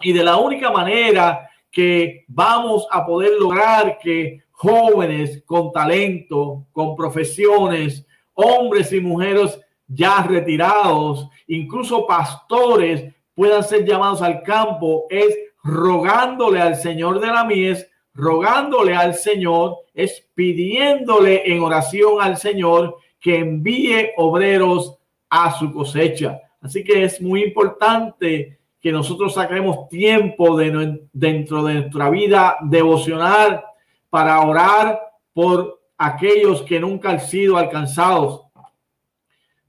y 0.02 0.12
de 0.12 0.24
la 0.26 0.36
única 0.36 0.70
manera 0.70 1.49
que 1.72 2.26
vamos 2.28 2.88
a 2.92 3.06
poder 3.06 3.34
lograr 3.40 3.98
que 4.00 4.44
jóvenes 4.52 5.44
con 5.46 5.72
talento, 5.72 6.66
con 6.72 6.96
profesiones, 6.96 8.06
hombres 8.34 8.92
y 8.92 9.00
mujeres 9.00 9.60
ya 9.88 10.22
retirados, 10.24 11.30
incluso 11.48 12.06
pastores, 12.06 13.14
puedan 13.34 13.64
ser 13.64 13.86
llamados 13.86 14.22
al 14.22 14.44
campo, 14.44 15.06
es 15.10 15.38
rogándole 15.64 16.62
al 16.62 16.76
Señor 16.76 17.20
de 17.20 17.28
la 17.28 17.44
mies 17.44 17.90
rogándole 18.20 18.96
al 18.96 19.16
Señor, 19.16 19.78
es 19.94 20.28
pidiéndole 20.36 21.52
en 21.52 21.62
oración 21.64 22.22
al 22.22 22.38
Señor 22.38 22.98
que 23.20 23.38
envíe 23.38 24.12
obreros 24.18 24.98
a 25.30 25.58
su 25.58 25.72
cosecha. 25.72 26.40
Así 26.62 26.84
que 26.84 27.04
es 27.04 27.22
muy 27.22 27.44
importante 27.44 28.59
que 28.82 28.92
nosotros 28.92 29.34
saquemos 29.34 29.90
tiempo 29.90 30.58
de, 30.58 31.02
dentro 31.12 31.64
de 31.64 31.74
nuestra 31.76 32.10
vida 32.10 32.58
devocional 32.62 33.64
para 34.10 34.40
orar 34.42 35.00
por 35.34 35.82
aquellos 35.98 36.62
que 36.62 36.80
nunca 36.80 37.12
han 37.12 37.20
sido 37.20 37.58
alcanzados. 37.58 38.44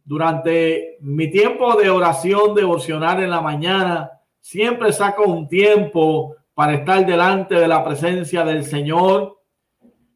Durante 0.04 0.96
mi 1.00 1.30
tiempo 1.30 1.74
de 1.76 1.90
oración 1.90 2.54
devocional 2.54 3.22
en 3.22 3.30
la 3.30 3.40
mañana, 3.40 4.10
siempre 4.40 4.92
saco 4.92 5.24
un 5.24 5.48
tiempo 5.48 6.36
para 6.54 6.74
estar 6.74 7.04
delante 7.04 7.54
de 7.54 7.68
la 7.68 7.84
presencia 7.84 8.44
del 8.44 8.64
Señor. 8.64 9.38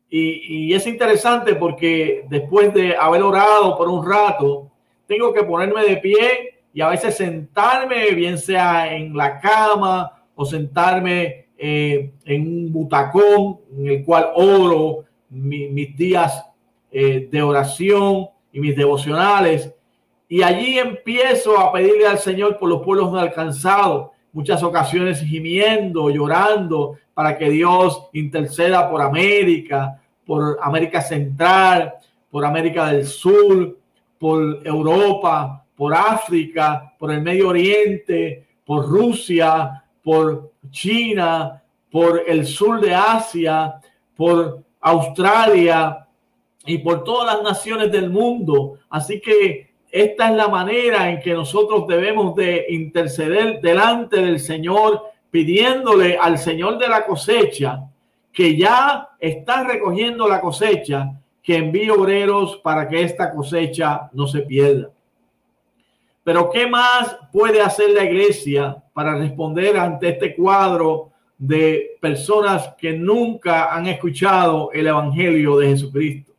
Y, 0.08 0.72
es 0.72 0.86
interesante 0.86 1.56
porque 1.56 2.24
después 2.28 2.72
de 2.72 2.96
haber 2.96 3.22
orado 3.22 3.76
por 3.76 3.88
un 3.88 4.08
rato, 4.08 4.70
tengo 5.06 5.32
que 5.32 5.42
ponerme 5.42 5.84
de 5.84 5.96
pie 5.96 6.53
y 6.74 6.80
a 6.80 6.88
veces 6.88 7.16
sentarme, 7.16 8.10
bien 8.10 8.36
sea 8.36 8.92
en 8.94 9.16
la 9.16 9.38
cama 9.38 10.10
o 10.34 10.44
sentarme 10.44 11.46
eh, 11.56 12.12
en 12.24 12.42
un 12.42 12.72
butacón 12.72 13.60
en 13.78 13.86
el 13.86 14.04
cual 14.04 14.30
oro 14.34 15.04
mis 15.30 15.96
días 15.96 16.44
eh, 16.90 17.28
de 17.30 17.42
oración 17.42 18.26
y 18.52 18.58
mis 18.58 18.76
devocionales. 18.76 19.72
Y 20.28 20.42
allí 20.42 20.78
empiezo 20.78 21.58
a 21.58 21.72
pedirle 21.72 22.08
al 22.08 22.18
Señor 22.18 22.58
por 22.58 22.68
los 22.68 22.82
pueblos 22.82 23.12
no 23.12 23.20
alcanzados 23.20 24.10
muchas 24.32 24.60
ocasiones 24.64 25.20
gimiendo, 25.20 26.10
llorando 26.10 26.96
para 27.14 27.38
que 27.38 27.50
Dios 27.50 28.08
interceda 28.12 28.90
por 28.90 29.00
América, 29.00 30.00
por 30.26 30.58
América 30.60 31.00
Central, 31.00 31.94
por 32.32 32.44
América 32.44 32.88
del 32.88 33.06
Sur, 33.06 33.78
por 34.18 34.60
Europa, 34.66 35.63
por 35.76 35.94
África, 35.94 36.94
por 36.98 37.12
el 37.12 37.22
Medio 37.22 37.48
Oriente, 37.48 38.46
por 38.64 38.86
Rusia, 38.88 39.84
por 40.02 40.52
China, 40.70 41.62
por 41.90 42.22
el 42.26 42.46
sur 42.46 42.80
de 42.80 42.94
Asia, 42.94 43.74
por 44.16 44.62
Australia 44.80 46.06
y 46.66 46.78
por 46.78 47.04
todas 47.04 47.34
las 47.34 47.42
naciones 47.42 47.90
del 47.90 48.10
mundo. 48.10 48.78
Así 48.90 49.20
que 49.20 49.74
esta 49.90 50.30
es 50.30 50.36
la 50.36 50.48
manera 50.48 51.08
en 51.08 51.20
que 51.20 51.32
nosotros 51.34 51.86
debemos 51.86 52.34
de 52.34 52.66
interceder 52.68 53.60
delante 53.60 54.20
del 54.20 54.40
Señor, 54.40 55.02
pidiéndole 55.30 56.18
al 56.18 56.38
Señor 56.38 56.78
de 56.78 56.88
la 56.88 57.06
cosecha, 57.06 57.84
que 58.32 58.56
ya 58.56 59.10
está 59.20 59.62
recogiendo 59.62 60.28
la 60.28 60.40
cosecha, 60.40 61.12
que 61.40 61.58
envíe 61.58 61.90
obreros 61.90 62.56
para 62.56 62.88
que 62.88 63.02
esta 63.02 63.30
cosecha 63.30 64.10
no 64.12 64.26
se 64.26 64.40
pierda. 64.40 64.90
Pero 66.24 66.50
¿qué 66.50 66.66
más 66.66 67.16
puede 67.30 67.60
hacer 67.60 67.90
la 67.90 68.04
iglesia 68.04 68.82
para 68.94 69.14
responder 69.16 69.76
ante 69.76 70.08
este 70.08 70.34
cuadro 70.34 71.10
de 71.36 71.98
personas 72.00 72.74
que 72.78 72.94
nunca 72.94 73.74
han 73.74 73.86
escuchado 73.86 74.72
el 74.72 74.86
Evangelio 74.86 75.58
de 75.58 75.68
Jesucristo? 75.68 76.32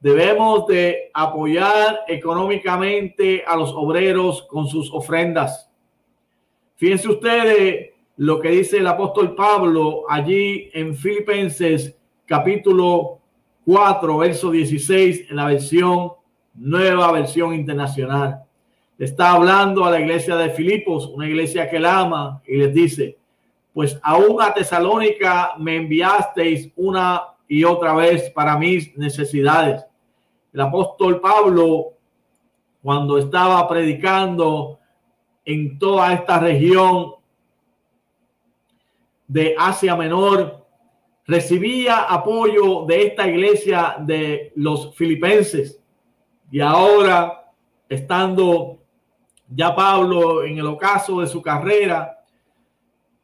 Debemos 0.00 0.66
de 0.66 1.10
apoyar 1.14 2.00
económicamente 2.08 3.44
a 3.46 3.56
los 3.56 3.72
obreros 3.72 4.42
con 4.42 4.66
sus 4.66 4.92
ofrendas. 4.92 5.70
Fíjense 6.74 7.08
ustedes 7.08 7.90
lo 8.16 8.40
que 8.40 8.50
dice 8.50 8.78
el 8.78 8.86
apóstol 8.86 9.34
Pablo 9.34 10.02
allí 10.08 10.70
en 10.74 10.94
Filipenses 10.94 11.96
capítulo 12.26 13.20
4, 13.64 14.18
verso 14.18 14.50
16, 14.50 15.30
en 15.30 15.36
la 15.36 15.46
versión 15.46 16.12
nueva, 16.54 17.12
versión 17.12 17.54
internacional. 17.54 18.43
Está 18.98 19.32
hablando 19.32 19.84
a 19.84 19.90
la 19.90 20.00
iglesia 20.00 20.36
de 20.36 20.50
Filipos, 20.50 21.06
una 21.06 21.26
iglesia 21.26 21.68
que 21.68 21.80
la 21.80 22.00
ama, 22.00 22.42
y 22.46 22.56
les 22.56 22.72
dice, 22.72 23.18
pues 23.72 23.98
aún 24.02 24.40
a 24.40 24.54
Tesalónica 24.54 25.54
me 25.58 25.76
enviasteis 25.76 26.70
una 26.76 27.22
y 27.48 27.64
otra 27.64 27.94
vez 27.94 28.30
para 28.30 28.56
mis 28.56 28.96
necesidades 28.96 29.84
el 30.54 30.60
apóstol 30.60 31.20
Pablo, 31.20 31.94
cuando 32.80 33.18
estaba 33.18 33.68
predicando 33.68 34.78
en 35.44 35.78
toda 35.80 36.14
esta 36.14 36.38
región 36.38 37.14
de 39.26 39.56
Asia 39.58 39.96
Menor, 39.96 40.64
recibía 41.26 42.02
apoyo 42.02 42.84
de 42.86 43.08
esta 43.08 43.26
iglesia 43.26 43.96
de 43.98 44.52
los 44.54 44.94
filipenses. 44.94 45.82
Y 46.52 46.60
ahora, 46.60 47.50
estando 47.88 48.78
ya 49.48 49.74
Pablo 49.74 50.44
en 50.44 50.58
el 50.58 50.66
ocaso 50.66 51.20
de 51.20 51.26
su 51.26 51.42
carrera, 51.42 52.18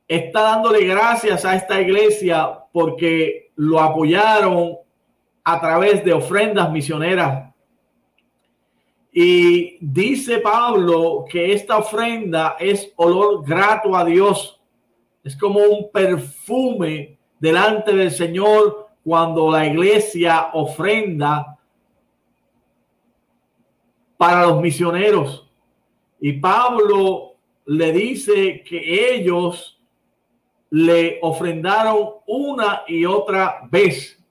está 0.06 0.42
dándole 0.42 0.84
gracias 0.84 1.44
a 1.44 1.54
esta 1.54 1.80
iglesia 1.80 2.58
porque 2.72 3.52
lo 3.56 3.80
apoyaron 3.80 4.76
a 5.44 5.60
través 5.60 6.04
de 6.04 6.12
ofrendas 6.12 6.70
misioneras. 6.70 7.52
Y 9.12 9.78
dice 9.80 10.38
Pablo 10.38 11.24
que 11.28 11.52
esta 11.52 11.78
ofrenda 11.78 12.56
es 12.58 12.92
olor 12.96 13.44
grato 13.44 13.96
a 13.96 14.04
Dios. 14.04 14.60
Es 15.24 15.36
como 15.36 15.60
un 15.60 15.90
perfume 15.90 17.18
delante 17.38 17.94
del 17.94 18.10
Señor 18.10 18.88
cuando 19.02 19.50
la 19.50 19.66
iglesia 19.66 20.50
ofrenda 20.52 21.58
para 24.16 24.46
los 24.46 24.60
misioneros. 24.60 25.49
Y 26.20 26.34
Pablo 26.34 27.36
le 27.66 27.92
dice 27.92 28.62
que 28.62 29.14
ellos 29.14 29.80
le 30.70 31.18
ofrendaron 31.22 32.10
una 32.26 32.82
y 32.86 33.04
otra 33.04 33.60
vez 33.70 34.22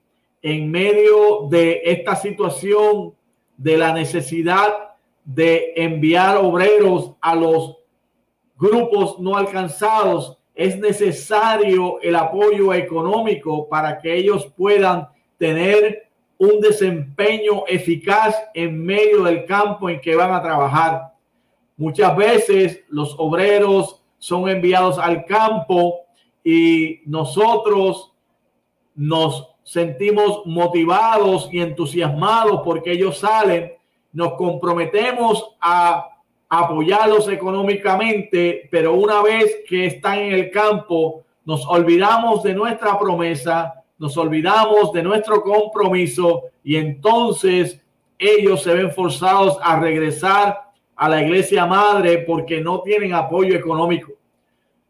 en 0.41 0.71
medio 0.71 1.47
de 1.49 1.81
esta 1.83 2.15
situación 2.15 3.13
de 3.57 3.77
la 3.77 3.93
necesidad 3.93 4.95
de 5.25 5.73
enviar 5.75 6.37
obreros 6.37 7.13
a 7.21 7.35
los 7.35 7.77
grupos 8.57 9.19
no 9.19 9.35
alcanzados, 9.35 10.37
es 10.55 10.77
necesario 10.77 11.99
el 12.01 12.15
apoyo 12.15 12.73
económico 12.73 13.67
para 13.69 13.97
que 13.97 14.13
ellos 14.13 14.51
puedan 14.57 15.07
tener 15.37 16.09
un 16.37 16.59
desempeño 16.59 17.63
eficaz 17.67 18.35
en 18.53 18.83
medio 18.83 19.23
del 19.23 19.45
campo 19.45 19.89
en 19.89 19.99
que 20.01 20.15
van 20.15 20.33
a 20.33 20.41
trabajar. 20.41 21.08
Muchas 21.79 22.13
veces 22.17 22.83
los 22.89 23.15
obreros 23.17 24.01
son 24.17 24.49
enviados 24.49 24.99
al 24.99 25.23
campo 25.23 26.01
y 26.43 26.99
nosotros 27.05 28.11
nos 28.95 29.47
sentimos 29.63 30.45
motivados 30.45 31.47
y 31.53 31.61
entusiasmados 31.61 32.63
porque 32.65 32.91
ellos 32.91 33.19
salen, 33.19 33.71
nos 34.11 34.33
comprometemos 34.33 35.55
a 35.61 36.17
apoyarlos 36.49 37.29
económicamente, 37.29 38.67
pero 38.69 38.95
una 38.95 39.21
vez 39.21 39.59
que 39.65 39.85
están 39.85 40.19
en 40.19 40.33
el 40.33 40.51
campo, 40.51 41.23
nos 41.45 41.65
olvidamos 41.65 42.43
de 42.43 42.55
nuestra 42.55 42.99
promesa, 42.99 43.85
nos 43.97 44.17
olvidamos 44.17 44.91
de 44.91 45.01
nuestro 45.01 45.41
compromiso 45.41 46.43
y 46.61 46.75
entonces 46.75 47.81
ellos 48.17 48.63
se 48.63 48.73
ven 48.73 48.91
forzados 48.91 49.57
a 49.63 49.79
regresar 49.79 50.68
a 50.99 51.09
la 51.09 51.23
iglesia 51.23 51.65
madre 51.65 52.19
porque 52.19 52.61
no 52.61 52.81
tienen 52.81 53.13
apoyo 53.13 53.55
económico. 53.55 54.13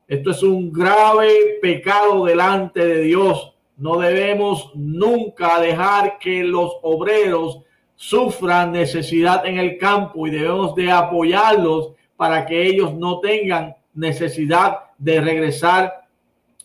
Esto 0.08 0.32
es 0.32 0.44
un 0.44 0.72
grave 0.72 1.60
pecado 1.62 2.26
delante 2.26 2.86
de 2.86 3.02
Dios 3.02 3.54
no 3.80 3.98
debemos 3.98 4.72
nunca 4.76 5.60
dejar 5.62 6.20
que 6.20 6.44
los 6.44 6.74
obreros 6.82 7.62
sufran 7.96 8.74
necesidad 8.74 9.46
en 9.46 9.58
el 9.58 9.78
campo 9.78 10.28
y 10.28 10.32
debemos 10.32 10.76
de 10.76 10.92
apoyarlos 10.92 11.94
para 12.18 12.46
que 12.46 12.68
ellos 12.68 12.94
no 12.94 13.22
tengan 13.22 13.76
necesidad 13.94 14.80
de 14.98 15.22
regresar 15.22 15.94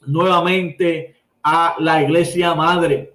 nuevamente 0.05 1.15
a 1.45 1.77
la 1.79 2.03
iglesia 2.03 2.53
madre. 2.55 3.14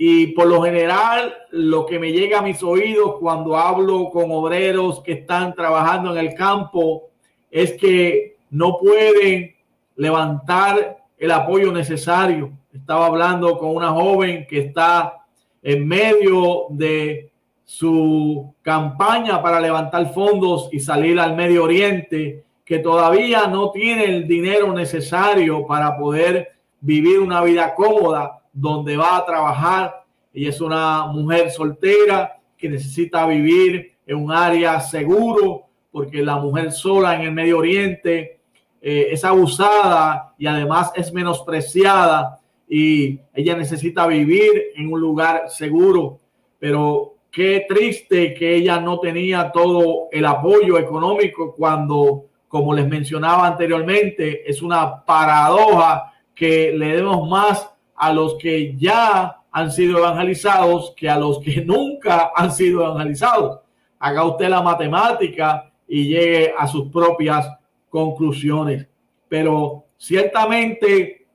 Y 0.00 0.28
por 0.28 0.46
lo 0.46 0.62
general, 0.62 1.34
lo 1.50 1.84
que 1.84 1.98
me 1.98 2.12
llega 2.12 2.38
a 2.38 2.42
mis 2.42 2.62
oídos 2.62 3.16
cuando 3.18 3.56
hablo 3.56 4.10
con 4.10 4.30
obreros 4.30 5.02
que 5.02 5.12
están 5.12 5.54
trabajando 5.54 6.16
en 6.16 6.24
el 6.24 6.34
campo 6.34 7.08
es 7.50 7.72
que 7.72 8.36
no 8.50 8.78
pueden 8.78 9.56
levantar 9.96 10.98
el 11.18 11.30
apoyo 11.32 11.72
necesario. 11.72 12.52
Estaba 12.72 13.06
hablando 13.06 13.58
con 13.58 13.74
una 13.74 13.90
joven 13.90 14.46
que 14.48 14.60
está 14.60 15.26
en 15.62 15.88
medio 15.88 16.66
de 16.70 17.32
su 17.64 18.54
campaña 18.62 19.42
para 19.42 19.60
levantar 19.60 20.14
fondos 20.14 20.68
y 20.70 20.78
salir 20.78 21.18
al 21.18 21.34
Medio 21.34 21.64
Oriente, 21.64 22.44
que 22.64 22.78
todavía 22.78 23.48
no 23.48 23.72
tiene 23.72 24.04
el 24.04 24.28
dinero 24.28 24.72
necesario 24.72 25.66
para 25.66 25.98
poder 25.98 26.48
vivir 26.80 27.18
una 27.18 27.42
vida 27.42 27.74
cómoda 27.74 28.37
donde 28.60 28.96
va 28.96 29.16
a 29.16 29.24
trabajar. 29.24 30.04
y 30.32 30.46
es 30.46 30.60
una 30.60 31.06
mujer 31.06 31.50
soltera 31.50 32.38
que 32.56 32.68
necesita 32.68 33.26
vivir 33.26 33.96
en 34.06 34.16
un 34.16 34.30
área 34.30 34.78
seguro, 34.80 35.64
porque 35.90 36.22
la 36.22 36.36
mujer 36.36 36.70
sola 36.70 37.14
en 37.14 37.22
el 37.22 37.32
Medio 37.32 37.58
Oriente 37.58 38.40
eh, 38.80 39.08
es 39.10 39.24
abusada 39.24 40.34
y 40.38 40.46
además 40.46 40.92
es 40.94 41.12
menospreciada 41.12 42.38
y 42.68 43.20
ella 43.32 43.56
necesita 43.56 44.06
vivir 44.06 44.50
en 44.76 44.92
un 44.92 45.00
lugar 45.00 45.48
seguro. 45.48 46.18
Pero 46.58 47.14
qué 47.30 47.64
triste 47.68 48.34
que 48.34 48.56
ella 48.56 48.80
no 48.80 49.00
tenía 49.00 49.50
todo 49.50 50.08
el 50.12 50.26
apoyo 50.26 50.78
económico 50.78 51.54
cuando, 51.56 52.26
como 52.48 52.74
les 52.74 52.86
mencionaba 52.86 53.46
anteriormente, 53.46 54.48
es 54.48 54.62
una 54.62 55.04
paradoja 55.04 56.12
que 56.34 56.72
le 56.72 56.96
demos 56.96 57.28
más 57.28 57.68
a 57.98 58.12
los 58.12 58.36
que 58.36 58.76
ya 58.76 59.38
han 59.50 59.72
sido 59.72 59.98
evangelizados 59.98 60.94
que 60.96 61.08
a 61.08 61.18
los 61.18 61.40
que 61.40 61.60
nunca 61.64 62.30
han 62.34 62.52
sido 62.52 62.84
evangelizados. 62.84 63.60
Haga 63.98 64.24
usted 64.24 64.48
la 64.48 64.62
matemática 64.62 65.72
y 65.86 66.08
llegue 66.08 66.54
a 66.56 66.66
sus 66.66 66.90
propias 66.90 67.48
conclusiones. 67.88 68.86
Pero 69.28 69.84
ciertamente 69.96 71.26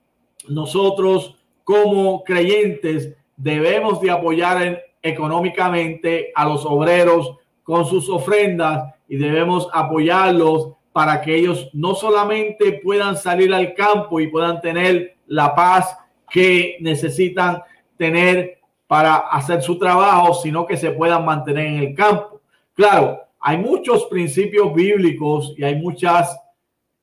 nosotros 0.47 1.35
como 1.63 2.23
creyentes 2.23 3.13
debemos 3.35 3.99
de 3.99 4.11
apoyar 4.11 4.83
económicamente 5.01 6.31
a 6.35 6.45
los 6.45 6.65
obreros 6.65 7.37
con 7.63 7.85
sus 7.85 8.09
ofrendas 8.09 8.93
y 9.07 9.17
debemos 9.17 9.67
apoyarlos 9.73 10.69
para 10.91 11.21
que 11.21 11.35
ellos 11.35 11.69
no 11.73 11.95
solamente 11.95 12.79
puedan 12.83 13.17
salir 13.17 13.53
al 13.53 13.73
campo 13.73 14.19
y 14.19 14.27
puedan 14.27 14.61
tener 14.61 15.15
la 15.27 15.55
paz 15.55 15.97
que 16.33 16.77
necesitan 16.79 17.61
tener 17.95 18.57
para 18.87 19.17
hacer 19.17 19.61
su 19.61 19.77
trabajo, 19.77 20.33
sino 20.33 20.65
que 20.65 20.75
se 20.75 20.89
puedan 20.89 21.23
mantener 21.23 21.67
en 21.67 21.77
el 21.77 21.93
campo. 21.93 22.41
Claro, 22.73 23.19
hay 23.39 23.57
muchos 23.57 24.05
principios 24.05 24.73
bíblicos 24.73 25.53
y 25.55 25.63
hay 25.63 25.75
muchas 25.75 26.35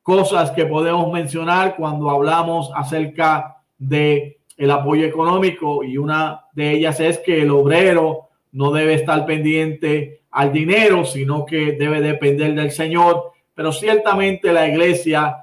cosas 0.03 0.51
que 0.51 0.67
podemos 0.67 1.13
mencionar 1.13 1.77
cuando 1.77 2.11
hablamos 2.11 2.73
acerca 2.75 3.59
de 3.79 4.41
el 4.57 4.71
apoyo 4.73 5.07
económico 5.07 5.85
y 5.85 5.97
una 5.97 6.47
de 6.53 6.73
ellas 6.73 6.99
es 6.99 7.19
que 7.19 7.43
el 7.43 7.51
obrero 7.51 8.31
no 8.51 8.73
debe 8.73 8.95
estar 8.95 9.25
pendiente 9.27 10.23
al 10.33 10.53
dinero, 10.53 11.05
sino 11.05 11.47
que 11.47 11.73
debe 11.79 12.01
depender 12.01 12.53
del 12.57 12.73
Señor. 12.73 13.31
Pero 13.55 13.71
ciertamente 13.71 14.53
la 14.53 14.67
iglesia 14.67 15.40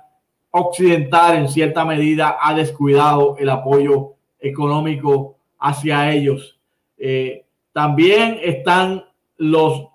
occidental 0.58 1.38
en 1.38 1.50
cierta 1.50 1.86
medida 1.86 2.38
ha 2.42 2.54
descuidado 2.54 3.36
el 3.38 3.50
apoyo 3.50 4.14
económico 4.40 5.38
hacia 5.60 6.12
ellos. 6.12 6.60
Eh, 6.98 7.46
también 7.74 8.40
están 8.42 9.06
los 9.38 9.88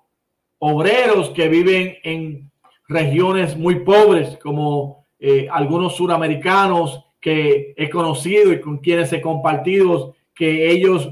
obreros 0.59 1.31
que 1.31 1.49
viven 1.49 1.97
en 2.05 2.51
regiones 2.89 3.57
muy 3.57 3.81
pobres, 3.81 4.39
como 4.43 5.05
eh, 5.19 5.49
algunos 5.51 5.97
suramericanos 5.97 7.05
que 7.21 7.75
he 7.77 7.89
conocido 7.89 8.53
y 8.53 8.61
con 8.61 8.79
quienes 8.79 9.13
he 9.13 9.21
compartido, 9.21 10.15
que 10.35 10.71
ellos 10.71 11.11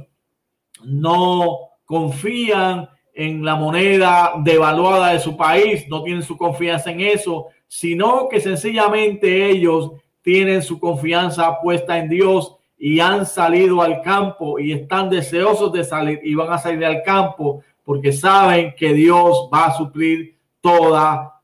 no 0.85 1.59
confían 1.85 2.89
en 3.15 3.45
la 3.45 3.57
moneda 3.57 4.35
devaluada 4.43 5.13
de 5.13 5.21
su 5.21 5.37
país, 5.37 5.87
no 5.89 6.03
tienen 6.03 6.23
su 6.23 6.37
confianza 6.37 6.91
en 6.91 7.01
eso, 7.01 7.49
sino 7.73 8.29
que 8.29 8.41
sencillamente 8.41 9.49
ellos 9.49 9.93
tienen 10.23 10.61
su 10.61 10.81
confianza 10.81 11.61
puesta 11.61 11.99
en 11.99 12.09
Dios 12.09 12.57
y 12.77 12.99
han 12.99 13.25
salido 13.25 13.81
al 13.81 14.03
campo 14.03 14.59
y 14.59 14.73
están 14.73 15.09
deseosos 15.09 15.73
de 15.73 15.85
salir 15.85 16.21
y 16.25 16.35
van 16.35 16.53
a 16.53 16.59
salir 16.59 16.85
al 16.85 17.05
campo 17.05 17.63
porque 17.85 18.11
saben 18.11 18.75
que 18.77 18.93
Dios 18.93 19.49
va 19.55 19.67
a 19.67 19.77
suplir 19.77 20.37
toda 20.61 21.41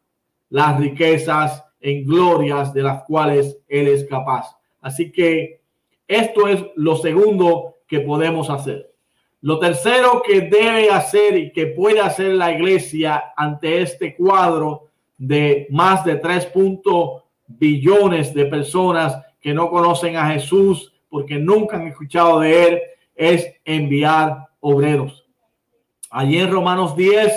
las 0.50 0.80
riquezas 0.80 1.64
en 1.78 2.04
glorias 2.04 2.74
de 2.74 2.82
las 2.82 3.04
cuales 3.04 3.58
Él 3.68 3.86
es 3.86 4.04
capaz. 4.06 4.58
Así 4.80 5.12
que 5.12 5.60
esto 6.08 6.48
es 6.48 6.60
lo 6.74 6.96
segundo 6.96 7.76
que 7.86 8.00
podemos 8.00 8.50
hacer. 8.50 8.92
Lo 9.42 9.60
tercero 9.60 10.24
que 10.26 10.40
debe 10.40 10.90
hacer 10.90 11.38
y 11.38 11.52
que 11.52 11.68
puede 11.68 12.00
hacer 12.00 12.34
la 12.34 12.50
iglesia 12.50 13.32
ante 13.36 13.80
este 13.80 14.16
cuadro 14.16 14.86
de 15.18 15.66
más 15.70 16.04
de 16.04 16.16
3 16.16 16.52
billones 17.46 18.34
de 18.34 18.46
personas 18.46 19.16
que 19.40 19.54
no 19.54 19.70
conocen 19.70 20.16
a 20.16 20.30
Jesús 20.30 20.92
porque 21.08 21.36
nunca 21.36 21.76
han 21.76 21.86
escuchado 21.86 22.40
de 22.40 22.68
él 22.68 22.80
es 23.14 23.46
enviar 23.64 24.48
obreros. 24.60 25.24
Allí 26.10 26.38
en 26.38 26.50
Romanos 26.50 26.96
10 26.96 27.32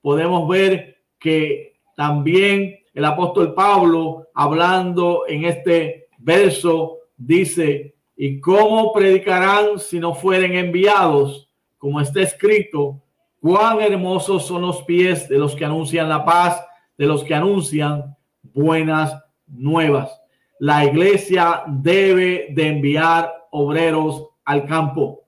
podemos 0.00 0.48
ver 0.48 0.98
que 1.18 1.74
también 1.96 2.80
el 2.94 3.04
apóstol 3.04 3.54
Pablo, 3.54 4.28
hablando 4.34 5.24
en 5.28 5.44
este 5.44 6.08
verso, 6.18 6.98
dice, 7.16 7.94
¿y 8.16 8.40
cómo 8.40 8.92
predicarán 8.92 9.78
si 9.78 10.00
no 10.00 10.14
fueren 10.14 10.54
enviados? 10.54 11.48
Como 11.78 12.00
está 12.00 12.22
escrito, 12.22 13.00
cuán 13.40 13.80
hermosos 13.80 14.46
son 14.46 14.62
los 14.62 14.82
pies 14.82 15.28
de 15.28 15.38
los 15.38 15.54
que 15.54 15.64
anuncian 15.64 16.08
la 16.08 16.24
paz, 16.24 16.62
de 17.00 17.06
los 17.06 17.24
que 17.24 17.34
anuncian 17.34 18.14
buenas 18.42 19.24
nuevas. 19.46 20.20
La 20.58 20.84
iglesia 20.84 21.62
debe 21.66 22.48
de 22.50 22.68
enviar 22.68 23.32
obreros 23.52 24.26
al 24.44 24.66
campo. 24.66 25.22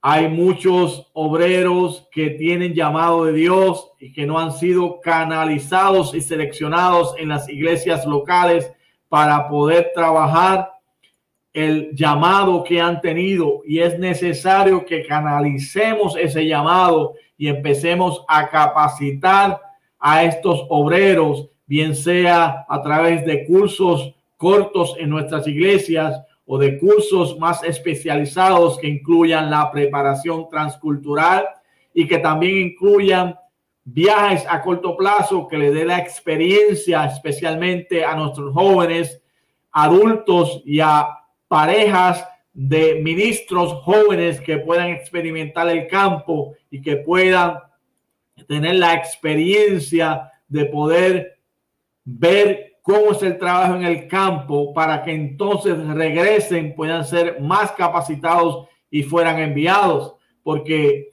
Hay 0.00 0.28
muchos 0.28 1.10
obreros 1.12 2.08
que 2.10 2.30
tienen 2.30 2.72
llamado 2.72 3.26
de 3.26 3.34
Dios 3.34 3.90
y 4.00 4.10
que 4.10 4.24
no 4.24 4.38
han 4.38 4.52
sido 4.52 4.98
canalizados 5.02 6.14
y 6.14 6.22
seleccionados 6.22 7.14
en 7.18 7.28
las 7.28 7.46
iglesias 7.46 8.06
locales 8.06 8.72
para 9.10 9.50
poder 9.50 9.90
trabajar 9.94 10.72
el 11.52 11.94
llamado 11.94 12.64
que 12.64 12.80
han 12.80 13.02
tenido 13.02 13.60
y 13.66 13.80
es 13.80 13.98
necesario 13.98 14.86
que 14.86 15.04
canalicemos 15.04 16.16
ese 16.16 16.46
llamado 16.46 17.16
y 17.36 17.48
empecemos 17.48 18.24
a 18.28 18.48
capacitar 18.48 19.65
a 19.98 20.24
estos 20.24 20.66
obreros, 20.68 21.48
bien 21.66 21.94
sea 21.94 22.64
a 22.68 22.82
través 22.82 23.24
de 23.24 23.46
cursos 23.46 24.14
cortos 24.36 24.94
en 24.98 25.10
nuestras 25.10 25.46
iglesias 25.46 26.20
o 26.46 26.58
de 26.58 26.78
cursos 26.78 27.38
más 27.38 27.62
especializados 27.64 28.78
que 28.78 28.88
incluyan 28.88 29.50
la 29.50 29.70
preparación 29.70 30.48
transcultural 30.48 31.46
y 31.92 32.06
que 32.06 32.18
también 32.18 32.68
incluyan 32.68 33.36
viajes 33.84 34.44
a 34.48 34.62
corto 34.62 34.96
plazo 34.96 35.48
que 35.48 35.58
le 35.58 35.70
dé 35.72 35.84
la 35.84 35.98
experiencia 35.98 37.06
especialmente 37.06 38.04
a 38.04 38.14
nuestros 38.14 38.52
jóvenes, 38.52 39.22
adultos 39.72 40.62
y 40.64 40.80
a 40.80 41.08
parejas 41.48 42.26
de 42.52 43.00
ministros 43.02 43.72
jóvenes 43.82 44.40
que 44.40 44.58
puedan 44.58 44.88
experimentar 44.88 45.68
el 45.68 45.86
campo 45.88 46.54
y 46.70 46.80
que 46.80 46.96
puedan 46.96 47.58
tener 48.44 48.76
la 48.76 48.94
experiencia 48.94 50.30
de 50.48 50.66
poder 50.66 51.38
ver 52.04 52.76
cómo 52.82 53.12
es 53.12 53.22
el 53.22 53.38
trabajo 53.38 53.74
en 53.74 53.84
el 53.84 54.06
campo 54.06 54.72
para 54.72 55.02
que 55.02 55.12
entonces 55.12 55.76
regresen, 55.88 56.74
puedan 56.74 57.04
ser 57.04 57.40
más 57.40 57.72
capacitados 57.72 58.68
y 58.90 59.02
fueran 59.02 59.38
enviados. 59.38 60.14
Porque 60.42 61.12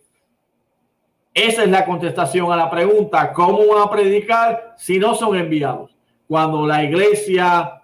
esa 1.33 1.63
es 1.63 1.69
la 1.69 1.85
contestación 1.85 2.51
a 2.51 2.55
la 2.55 2.69
pregunta, 2.69 3.33
¿cómo 3.33 3.65
van 3.67 3.87
a 3.87 3.89
predicar 3.89 4.75
si 4.77 4.99
no 4.99 5.15
son 5.15 5.35
enviados? 5.35 5.95
Cuando 6.27 6.67
la 6.67 6.83
iglesia 6.83 7.81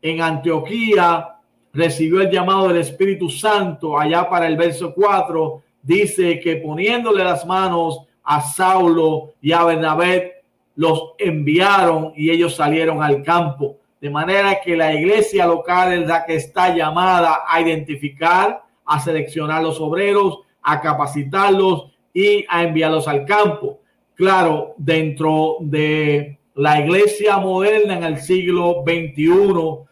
en 0.00 0.20
Antioquía 0.20 1.30
recibió 1.72 2.20
el 2.20 2.30
llamado 2.30 2.68
del 2.68 2.76
Espíritu 2.76 3.28
Santo, 3.28 3.98
allá 3.98 4.28
para 4.28 4.46
el 4.46 4.56
verso 4.56 4.94
4, 4.94 5.62
dice 5.82 6.38
que 6.38 6.56
poniéndole 6.56 7.24
las 7.24 7.44
manos 7.44 8.06
a 8.24 8.40
Saulo 8.40 9.34
y 9.40 9.52
a 9.52 9.64
Bernabé, 9.64 10.42
los 10.76 11.12
enviaron 11.18 12.12
y 12.16 12.30
ellos 12.30 12.56
salieron 12.56 13.02
al 13.02 13.22
campo. 13.22 13.76
De 14.00 14.10
manera 14.10 14.60
que 14.62 14.76
la 14.76 14.92
iglesia 14.92 15.46
local 15.46 15.92
es 15.92 16.06
la 16.06 16.24
que 16.24 16.36
está 16.36 16.74
llamada 16.74 17.42
a 17.46 17.60
identificar, 17.60 18.62
a 18.84 19.00
seleccionar 19.00 19.62
los 19.62 19.80
obreros, 19.80 20.40
a 20.62 20.80
capacitarlos 20.80 21.92
y 22.12 22.44
a 22.48 22.62
enviarlos 22.62 23.06
al 23.06 23.24
campo. 23.24 23.80
Claro, 24.14 24.74
dentro 24.76 25.56
de 25.60 26.38
la 26.54 26.80
iglesia 26.80 27.38
moderna 27.38 27.96
en 27.96 28.04
el 28.04 28.18
siglo 28.18 28.84
XXI, 28.86 29.84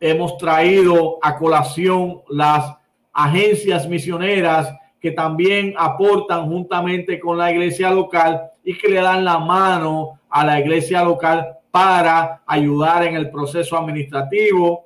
hemos 0.00 0.36
traído 0.36 1.18
a 1.22 1.36
colación 1.36 2.22
las 2.28 2.76
agencias 3.12 3.88
misioneras 3.88 4.74
que 5.02 5.10
también 5.10 5.74
aportan 5.76 6.46
juntamente 6.48 7.18
con 7.18 7.36
la 7.36 7.50
iglesia 7.50 7.90
local 7.90 8.52
y 8.62 8.78
que 8.78 8.88
le 8.88 9.00
dan 9.00 9.24
la 9.24 9.40
mano 9.40 10.20
a 10.30 10.46
la 10.46 10.60
iglesia 10.60 11.02
local 11.02 11.58
para 11.72 12.42
ayudar 12.46 13.02
en 13.02 13.16
el 13.16 13.28
proceso 13.28 13.76
administrativo, 13.76 14.84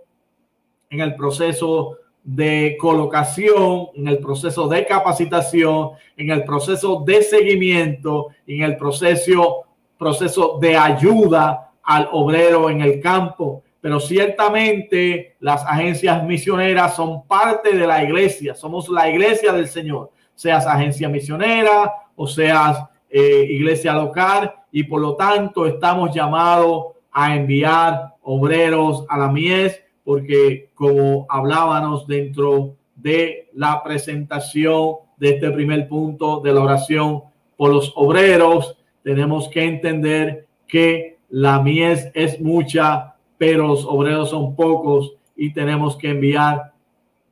en 0.89 1.01
el 1.01 1.15
proceso 1.17 1.99
de 2.25 2.79
colocación, 2.81 3.89
en 3.95 4.09
el 4.09 4.19
proceso 4.19 4.67
de 4.69 4.87
capacitación, 4.87 5.91
en 6.17 6.31
el 6.31 6.45
proceso 6.45 7.03
de 7.05 7.23
seguimiento, 7.23 8.29
en 8.47 8.63
el 8.63 8.79
proceso, 8.79 9.67
proceso 9.99 10.59
de 10.59 10.79
ayuda 10.79 11.73
al 11.83 12.09
obrero 12.11 12.71
en 12.71 12.81
el 12.81 13.01
campo 13.01 13.65
pero 13.87 14.01
ciertamente 14.01 15.37
las 15.39 15.65
agencias 15.65 16.25
misioneras 16.25 16.97
son 16.97 17.25
parte 17.29 17.77
de 17.77 17.87
la 17.87 18.03
iglesia, 18.03 18.57
somos 18.57 18.89
la 18.89 19.09
iglesia 19.09 19.53
del 19.53 19.69
Señor, 19.69 20.11
seas 20.35 20.67
agencia 20.67 21.09
misionera 21.09 21.93
o 22.17 22.27
seas 22.27 22.85
eh, 23.09 23.47
iglesia 23.49 23.93
local. 23.93 24.53
Y 24.73 24.83
por 24.83 25.01
lo 25.01 25.15
tanto 25.15 25.67
estamos 25.67 26.13
llamados 26.13 26.97
a 27.13 27.37
enviar 27.37 28.15
obreros 28.23 29.07
a 29.09 29.19
la 29.19 29.29
mies 29.29 29.81
porque 30.03 30.71
como 30.75 31.25
hablábamos 31.29 32.09
dentro 32.09 32.75
de 32.97 33.51
la 33.55 33.85
presentación 33.85 34.97
de 35.17 35.29
este 35.29 35.49
primer 35.53 35.87
punto 35.87 36.41
de 36.41 36.53
la 36.53 36.61
oración 36.61 37.23
por 37.57 37.71
los 37.71 37.93
obreros, 37.95 38.77
tenemos 39.05 39.49
que 39.49 39.63
entender 39.63 40.49
que 40.67 41.19
la 41.29 41.61
mies 41.61 42.11
es 42.15 42.41
mucha, 42.41 43.16
pero 43.39 43.69
los 43.69 43.85
obreros 43.85 44.31
son 44.31 44.55
pocos 44.55 45.15
y 45.37 45.53
tenemos 45.53 45.97
que 45.97 46.11
enviar 46.11 46.73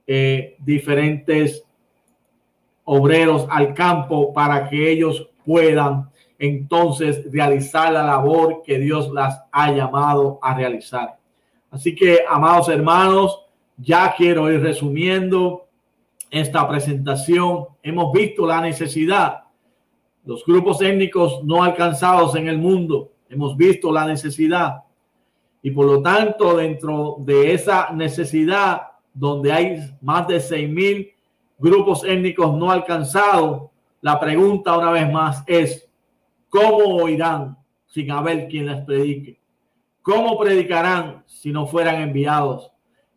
eh, 0.07 0.57
diferentes 0.59 1.64
obreros 2.84 3.46
al 3.50 3.72
campo 3.72 4.32
para 4.32 4.68
que 4.68 4.90
ellos 4.90 5.28
puedan 5.44 6.11
entonces 6.38 7.30
realizar 7.32 7.92
la 7.92 8.02
labor 8.02 8.62
que 8.64 8.78
Dios 8.78 9.11
las 9.11 9.42
ha 9.50 9.72
llamado 9.72 10.38
a 10.42 10.55
realizar. 10.55 11.16
Así 11.70 11.94
que, 11.94 12.20
amados 12.28 12.68
hermanos, 12.68 13.40
ya 13.76 14.14
quiero 14.16 14.52
ir 14.52 14.61
resumiendo 14.61 15.66
esta 16.30 16.68
presentación. 16.68 17.66
Hemos 17.82 18.12
visto 18.12 18.46
la 18.46 18.61
necesidad, 18.61 19.44
los 20.24 20.44
grupos 20.44 20.80
étnicos 20.82 21.42
no 21.44 21.62
alcanzados 21.62 22.34
en 22.36 22.48
el 22.48 22.59
mundo. 22.59 23.12
Hemos 23.28 23.57
visto 23.57 23.90
la 23.90 24.07
necesidad 24.07 24.84
y 25.65 25.71
por 25.71 25.87
lo 25.87 26.03
tanto, 26.03 26.59
dentro 26.59 27.17
de 27.21 27.55
esa 27.55 27.89
necesidad, 27.91 28.83
donde 29.15 29.51
hay 29.51 29.79
más 30.03 30.29
de 30.29 30.39
6 30.39 30.69
mil 30.69 31.11
grupos 31.59 32.05
étnicos 32.05 32.55
no 32.55 32.71
alcanzados, 32.71 33.71
la 34.03 34.21
pregunta 34.21 34.77
una 34.77 34.91
vez 34.91 35.11
más 35.11 35.43
es, 35.47 35.91
¿cómo 36.51 37.03
oirán 37.03 37.57
sin 37.87 38.11
haber 38.11 38.47
quien 38.47 38.67
les 38.67 38.85
predique? 38.85 39.41
¿Cómo 40.03 40.39
predicarán 40.39 41.25
si 41.25 41.51
no 41.51 41.67
fueran 41.67 42.03
enviados? 42.03 42.71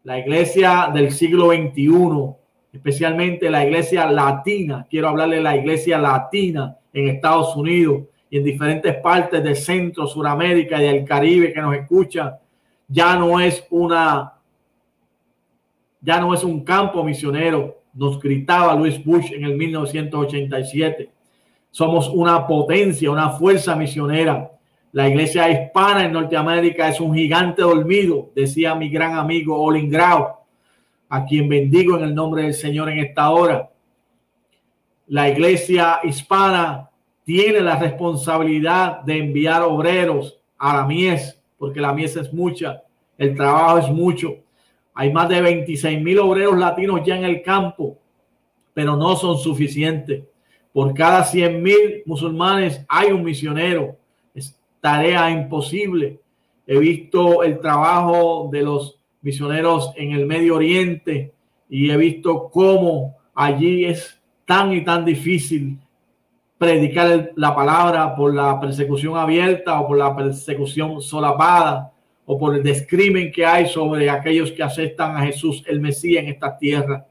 La 0.05 0.17
iglesia 0.17 0.89
del 0.93 1.11
siglo 1.11 1.49
XXI, 1.49 2.33
especialmente 2.71 3.49
la 3.49 3.65
iglesia 3.65 4.09
latina, 4.09 4.87
quiero 4.89 5.09
hablarle 5.09 5.35
de 5.35 5.43
la 5.43 5.57
iglesia 5.57 5.97
latina 5.97 6.77
en 6.93 7.09
Estados 7.09 7.57
Unidos, 7.57 8.03
y 8.29 8.37
en 8.37 8.43
diferentes 8.43 8.95
partes 8.97 9.43
de 9.43 9.55
Centro, 9.55 10.05
Suramérica 10.07 10.81
y 10.81 10.85
del 10.85 11.05
Caribe 11.05 11.53
que 11.53 11.61
nos 11.61 11.75
escuchan, 11.75 12.33
ya 12.87 13.15
no 13.15 13.39
es 13.39 13.65
una, 13.69 14.33
ya 16.01 16.19
no 16.19 16.33
es 16.33 16.43
un 16.43 16.63
campo 16.63 17.03
misionero, 17.03 17.81
nos 17.93 18.19
gritaba 18.19 18.75
Luis 18.75 19.03
Bush 19.03 19.31
en 19.33 19.43
el 19.43 19.55
1987. 19.55 21.09
Somos 21.71 22.09
una 22.09 22.45
potencia, 22.45 23.11
una 23.11 23.31
fuerza 23.31 23.75
misionera. 23.75 24.51
La 24.91 25.09
iglesia 25.09 25.49
hispana 25.49 26.05
en 26.05 26.13
Norteamérica 26.13 26.87
es 26.87 26.99
un 26.99 27.13
gigante 27.13 27.61
dormido, 27.61 28.29
decía 28.35 28.75
mi 28.75 28.89
gran 28.89 29.15
amigo 29.17 29.61
Olin 29.61 29.89
Grau, 29.89 30.37
a 31.09 31.25
quien 31.25 31.49
bendigo 31.49 31.97
en 31.97 32.03
el 32.03 32.15
nombre 32.15 32.43
del 32.43 32.53
Señor 32.53 32.89
en 32.89 32.99
esta 32.99 33.29
hora. 33.31 33.69
La 35.07 35.29
iglesia 35.29 35.99
hispana 36.03 36.89
tiene 37.27 37.59
la 37.59 37.75
responsabilidad 37.75 39.01
de 39.01 39.17
enviar 39.17 39.61
obreros 39.61 40.39
a 40.57 40.77
la 40.77 40.85
mies, 40.85 41.37
porque 41.57 41.81
la 41.81 41.91
mies 41.91 42.15
es 42.15 42.31
mucha, 42.31 42.83
el 43.17 43.35
trabajo 43.35 43.79
es 43.79 43.89
mucho. 43.89 44.37
Hay 44.93 45.11
más 45.11 45.27
de 45.27 45.41
26 45.41 46.01
mil 46.01 46.19
obreros 46.19 46.57
latinos 46.57 47.01
ya 47.05 47.17
en 47.17 47.25
el 47.25 47.41
campo, 47.41 47.97
pero 48.73 48.95
no 48.95 49.17
son 49.17 49.37
suficientes. 49.37 50.23
Por 50.71 50.93
cada 50.93 51.25
100 51.25 51.61
mil 51.61 52.01
musulmanes 52.05 52.85
hay 52.87 53.11
un 53.11 53.25
misionero. 53.25 53.97
Es 54.33 54.57
tarea 54.79 55.29
imposible. 55.29 56.21
He 56.65 56.79
visto 56.79 57.43
el 57.43 57.59
trabajo 57.59 58.47
de 58.49 58.61
los 58.61 59.01
misioneros 59.21 59.91
en 59.97 60.13
el 60.13 60.25
Medio 60.25 60.55
Oriente 60.55 61.33
y 61.69 61.91
he 61.91 61.97
visto 61.97 62.49
cómo 62.49 63.17
allí 63.35 63.83
es 63.83 64.17
tan 64.45 64.71
y 64.71 64.85
tan 64.85 65.03
difícil 65.03 65.77
predicar 66.57 67.31
la 67.35 67.55
palabra 67.55 68.15
por 68.15 68.33
la 68.33 68.59
persecución 68.59 69.15
abierta 69.15 69.79
o 69.79 69.87
por 69.87 69.97
la 69.97 70.15
persecución 70.15 71.01
solapada 71.01 71.91
o 72.25 72.37
por 72.37 72.55
el 72.55 72.63
descrimen 72.63 73.31
que 73.31 73.45
hay 73.45 73.67
sobre 73.67 74.09
aquellos 74.09 74.51
que 74.51 74.63
aceptan 74.63 75.15
a 75.15 75.21
Jesús 75.21 75.63
el 75.67 75.79
Mesías 75.79 76.23
en 76.23 76.29
esta 76.29 76.57
tierra. 76.57 77.05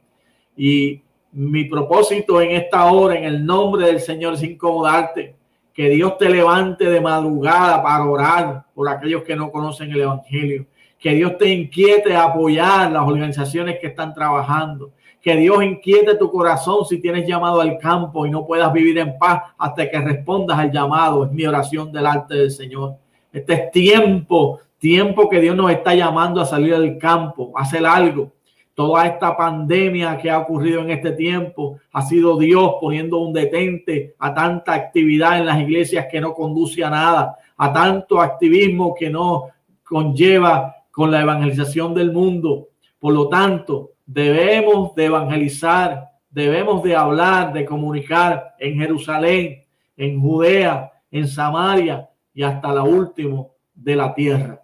Y 0.57 1.03
mi 1.32 1.64
propósito 1.64 2.40
en 2.40 2.53
esta 2.53 2.84
hora, 2.90 3.16
en 3.16 3.24
el 3.24 3.44
nombre 3.44 3.86
del 3.86 4.01
Señor, 4.01 4.34
es 4.34 4.42
incomodarte, 4.42 5.34
que 5.72 5.90
Dios 5.90 6.16
te 6.16 6.30
levante 6.30 6.88
de 6.88 7.01
madrugada 7.01 7.82
para 7.82 8.05
orar 8.05 8.64
por 8.74 8.88
aquellos 8.88 9.22
que 9.22 9.36
no 9.36 9.51
conocen 9.51 9.90
el 9.90 10.01
Evangelio, 10.01 10.66
que 10.99 11.11
Dios 11.11 11.36
te 11.36 11.49
inquiete 11.51 12.14
a 12.14 12.24
apoyar 12.24 12.90
las 12.90 13.07
organizaciones 13.07 13.78
que 13.78 13.88
están 13.88 14.14
trabajando, 14.14 14.92
Que 15.26 15.34
Dios 15.34 15.60
inquiete 15.60 16.14
tu 16.14 16.30
corazón 16.30 16.84
si 16.84 17.00
tienes 17.00 17.26
llamado 17.26 17.60
al 17.60 17.78
campo 17.78 18.26
y 18.26 18.30
no 18.30 18.46
puedas 18.46 18.72
vivir 18.72 18.96
en 18.98 19.18
paz 19.18 19.42
hasta 19.58 19.90
que 19.90 19.98
respondas 19.98 20.56
al 20.56 20.70
llamado. 20.70 21.24
Es 21.24 21.32
mi 21.32 21.44
oración 21.44 21.90
delante 21.90 22.36
del 22.36 22.52
Señor. 22.52 22.94
Este 23.32 23.54
es 23.54 23.70
tiempo, 23.72 24.60
tiempo 24.78 25.28
que 25.28 25.40
Dios 25.40 25.56
nos 25.56 25.72
está 25.72 25.96
llamando 25.96 26.40
a 26.40 26.46
salir 26.46 26.78
del 26.78 26.96
campo, 26.96 27.50
a 27.56 27.62
hacer 27.62 27.84
algo. 27.84 28.34
Toda 28.72 29.04
esta 29.04 29.36
pandemia 29.36 30.16
que 30.16 30.30
ha 30.30 30.38
ocurrido 30.38 30.82
en 30.82 30.92
este 30.92 31.10
tiempo 31.10 31.80
ha 31.90 32.02
sido 32.02 32.38
Dios 32.38 32.74
poniendo 32.80 33.18
un 33.18 33.32
detente 33.32 34.14
a 34.20 34.32
tanta 34.32 34.74
actividad 34.74 35.40
en 35.40 35.46
las 35.46 35.60
iglesias 35.60 36.06
que 36.08 36.20
no 36.20 36.34
conduce 36.34 36.84
a 36.84 36.90
nada, 36.90 37.36
a 37.56 37.72
tanto 37.72 38.20
activismo 38.20 38.94
que 38.94 39.10
no 39.10 39.48
conlleva 39.82 40.84
con 40.92 41.10
la 41.10 41.22
evangelización 41.22 41.94
del 41.94 42.12
mundo. 42.12 42.68
Por 43.00 43.12
lo 43.12 43.28
tanto, 43.28 43.95
debemos 44.07 44.94
de 44.94 45.07
evangelizar, 45.07 46.11
debemos 46.30 46.82
de 46.82 46.94
hablar, 46.94 47.52
de 47.52 47.64
comunicar 47.64 48.54
en 48.59 48.78
Jerusalén, 48.78 49.64
en 49.96 50.20
Judea, 50.20 50.92
en 51.11 51.26
Samaria 51.26 52.09
y 52.32 52.42
hasta 52.42 52.72
la 52.72 52.84
última 52.84 53.46
de 53.74 53.96
la 53.96 54.14
tierra. 54.14 54.62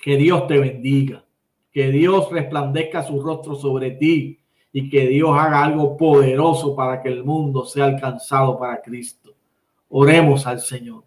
Que 0.00 0.16
Dios 0.16 0.46
te 0.46 0.58
bendiga, 0.58 1.24
que 1.72 1.90
Dios 1.90 2.30
resplandezca 2.30 3.02
su 3.02 3.20
rostro 3.20 3.56
sobre 3.56 3.92
ti 3.92 4.38
y 4.72 4.88
que 4.88 5.08
Dios 5.08 5.36
haga 5.38 5.64
algo 5.64 5.96
poderoso 5.96 6.76
para 6.76 7.02
que 7.02 7.08
el 7.08 7.24
mundo 7.24 7.64
sea 7.64 7.86
alcanzado 7.86 8.58
para 8.58 8.80
Cristo. 8.82 9.32
Oremos 9.88 10.46
al 10.46 10.60
Señor. 10.60 11.04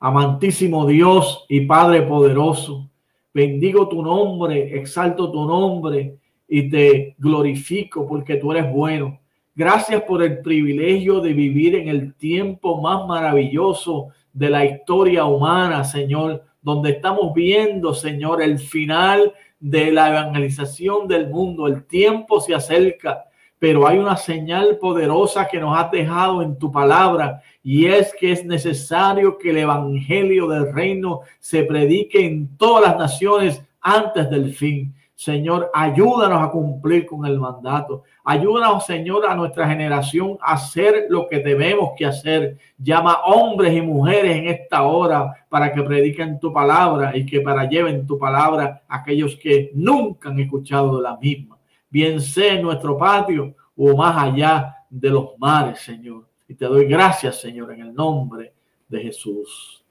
Amantísimo 0.00 0.86
Dios 0.86 1.46
y 1.48 1.62
Padre 1.62 2.02
poderoso, 2.02 2.90
bendigo 3.32 3.88
tu 3.88 4.02
nombre, 4.02 4.78
exalto 4.78 5.30
tu 5.30 5.46
nombre 5.46 6.18
y 6.48 6.68
te 6.70 7.14
glorifico 7.18 8.06
porque 8.06 8.36
tú 8.36 8.52
eres 8.52 8.70
bueno. 8.72 9.18
Gracias 9.54 10.02
por 10.02 10.22
el 10.22 10.40
privilegio 10.40 11.20
de 11.20 11.32
vivir 11.32 11.76
en 11.76 11.88
el 11.88 12.14
tiempo 12.14 12.80
más 12.80 13.06
maravilloso 13.06 14.08
de 14.32 14.50
la 14.50 14.64
historia 14.66 15.24
humana, 15.24 15.82
Señor, 15.82 16.44
donde 16.60 16.90
estamos 16.90 17.32
viendo, 17.32 17.94
Señor, 17.94 18.42
el 18.42 18.58
final 18.58 19.32
de 19.58 19.90
la 19.90 20.10
evangelización 20.10 21.08
del 21.08 21.30
mundo. 21.30 21.66
El 21.66 21.84
tiempo 21.86 22.40
se 22.40 22.54
acerca, 22.54 23.24
pero 23.58 23.86
hay 23.86 23.98
una 23.98 24.16
señal 24.16 24.76
poderosa 24.78 25.48
que 25.48 25.58
nos 25.58 25.76
has 25.78 25.90
dejado 25.90 26.42
en 26.42 26.58
tu 26.58 26.70
palabra 26.70 27.40
y 27.62 27.86
es 27.86 28.14
que 28.18 28.32
es 28.32 28.44
necesario 28.44 29.38
que 29.38 29.50
el 29.50 29.58
evangelio 29.58 30.46
del 30.48 30.72
reino 30.72 31.20
se 31.40 31.64
predique 31.64 32.24
en 32.24 32.56
todas 32.56 32.90
las 32.90 32.98
naciones 32.98 33.62
antes 33.80 34.28
del 34.28 34.52
fin. 34.52 34.94
Señor, 35.16 35.70
ayúdanos 35.72 36.42
a 36.42 36.50
cumplir 36.50 37.06
con 37.06 37.24
el 37.24 37.40
mandato. 37.40 38.02
Ayúdanos, 38.22 38.84
Señor, 38.84 39.24
a 39.24 39.34
nuestra 39.34 39.66
generación 39.66 40.36
a 40.42 40.52
hacer 40.52 41.06
lo 41.08 41.26
que 41.26 41.38
debemos 41.38 41.92
que 41.96 42.04
hacer. 42.04 42.58
Llama 42.76 43.22
hombres 43.24 43.74
y 43.74 43.80
mujeres 43.80 44.36
en 44.36 44.48
esta 44.48 44.82
hora 44.82 45.32
para 45.48 45.72
que 45.72 45.82
prediquen 45.82 46.38
tu 46.38 46.52
palabra 46.52 47.16
y 47.16 47.24
que 47.24 47.40
para 47.40 47.66
lleven 47.66 48.06
tu 48.06 48.18
palabra 48.18 48.82
a 48.86 48.96
aquellos 48.96 49.36
que 49.36 49.70
nunca 49.74 50.28
han 50.28 50.38
escuchado 50.38 50.98
de 50.98 51.02
la 51.02 51.16
misma. 51.16 51.56
Bien 51.88 52.20
sea 52.20 52.52
en 52.52 52.62
nuestro 52.62 52.98
patio 52.98 53.54
o 53.74 53.96
más 53.96 54.22
allá 54.22 54.84
de 54.90 55.08
los 55.08 55.30
mares, 55.38 55.80
Señor. 55.80 56.28
Y 56.46 56.54
te 56.54 56.66
doy 56.66 56.84
gracias, 56.84 57.40
Señor, 57.40 57.72
en 57.72 57.80
el 57.80 57.94
nombre 57.94 58.52
de 58.86 59.00
Jesús. 59.00 59.82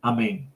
Amén. 0.00 0.48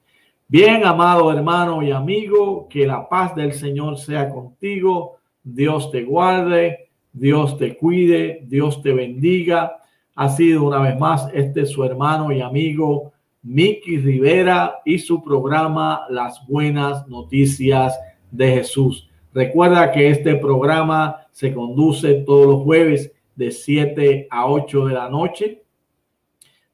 Bien, 0.53 0.85
amado 0.85 1.33
hermano 1.33 1.81
y 1.81 1.89
amigo, 1.89 2.67
que 2.69 2.85
la 2.85 3.09
paz 3.09 3.33
del 3.33 3.53
Señor 3.53 3.97
sea 3.97 4.29
contigo. 4.29 5.17
Dios 5.43 5.89
te 5.89 6.03
guarde, 6.03 6.91
Dios 7.11 7.57
te 7.57 7.75
cuide, 7.75 8.43
Dios 8.45 8.79
te 8.83 8.93
bendiga. 8.93 9.77
Ha 10.13 10.29
sido 10.29 10.65
una 10.65 10.77
vez 10.77 10.95
más 10.99 11.27
este 11.33 11.65
su 11.65 11.83
hermano 11.83 12.31
y 12.31 12.41
amigo 12.41 13.13
Miki 13.41 13.97
Rivera 13.97 14.75
y 14.85 14.99
su 14.99 15.23
programa 15.23 16.05
Las 16.07 16.45
Buenas 16.45 17.07
Noticias 17.07 17.99
de 18.29 18.51
Jesús. 18.51 19.09
Recuerda 19.33 19.91
que 19.91 20.11
este 20.11 20.35
programa 20.35 21.25
se 21.31 21.51
conduce 21.51 22.13
todos 22.27 22.45
los 22.45 22.63
jueves 22.63 23.11
de 23.35 23.49
7 23.49 24.27
a 24.29 24.45
8 24.45 24.85
de 24.85 24.93
la 24.93 25.09
noche 25.09 25.63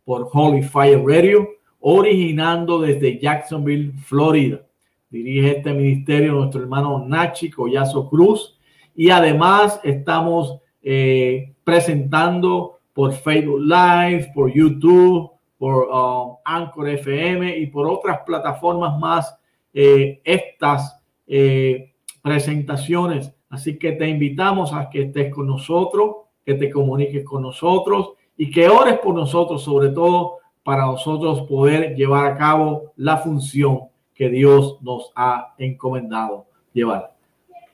por 0.04 0.30
Holy 0.34 0.64
Fire 0.64 1.02
Radio 1.02 1.59
originando 1.80 2.80
desde 2.80 3.20
Jacksonville, 3.20 3.94
Florida. 4.04 4.62
Dirige 5.10 5.58
este 5.58 5.74
ministerio 5.74 6.34
nuestro 6.34 6.62
hermano 6.62 7.06
Nachi 7.06 7.50
Collazo 7.50 8.08
Cruz 8.10 8.58
y 8.96 9.10
además 9.10 9.80
estamos 9.84 10.60
eh, 10.84 11.54
presentando 11.64 12.80
por 12.94 13.14
Facebook 13.14 13.62
Live, 13.62 14.32
por 14.36 14.54
YouTube, 14.54 15.32
por 15.58 15.88
um, 15.90 16.36
Anchor 16.46 16.90
FM 16.90 17.58
y 17.58 17.68
por 17.68 17.88
otras 17.88 18.20
plataformas 18.26 18.98
más 19.00 19.36
eh, 19.74 20.22
estas 20.24 21.00
eh, 21.28 21.94
presentaciones. 22.22 23.34
Así 23.50 23.78
que 23.78 23.94
te 23.94 24.08
invitamos 24.08 24.74
a 24.74 24.90
que 24.90 25.04
estés 25.04 25.34
con 25.34 25.48
nosotros, 25.48 26.16
que 26.46 26.54
te 26.54 26.70
comuniques 26.70 27.24
con 27.26 27.42
nosotros 27.42 28.12
y 28.38 28.50
que 28.52 28.70
ores 28.70 29.00
por 29.00 29.16
nosotros, 29.16 29.64
sobre 29.64 29.90
todo 29.90 30.38
para 30.70 30.86
nosotros 30.86 31.48
poder 31.48 31.96
llevar 31.96 32.28
a 32.28 32.38
cabo 32.38 32.94
la 32.96 33.18
función 33.18 33.86
que 34.14 34.30
Dios 34.30 34.78
nos 34.84 35.12
ha 35.16 35.56
encomendado 35.58 36.46
llevar. 36.72 37.16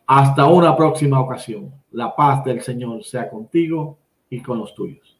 Hasta 0.07 0.45
una 0.45 0.77
próxima 0.77 1.19
ocasión. 1.19 1.73
La 1.91 2.15
paz 2.15 2.45
del 2.45 2.61
Señor 2.61 3.03
sea 3.03 3.29
contigo 3.29 3.97
y 4.29 4.39
con 4.39 4.59
los 4.59 4.73
tuyos. 4.73 5.13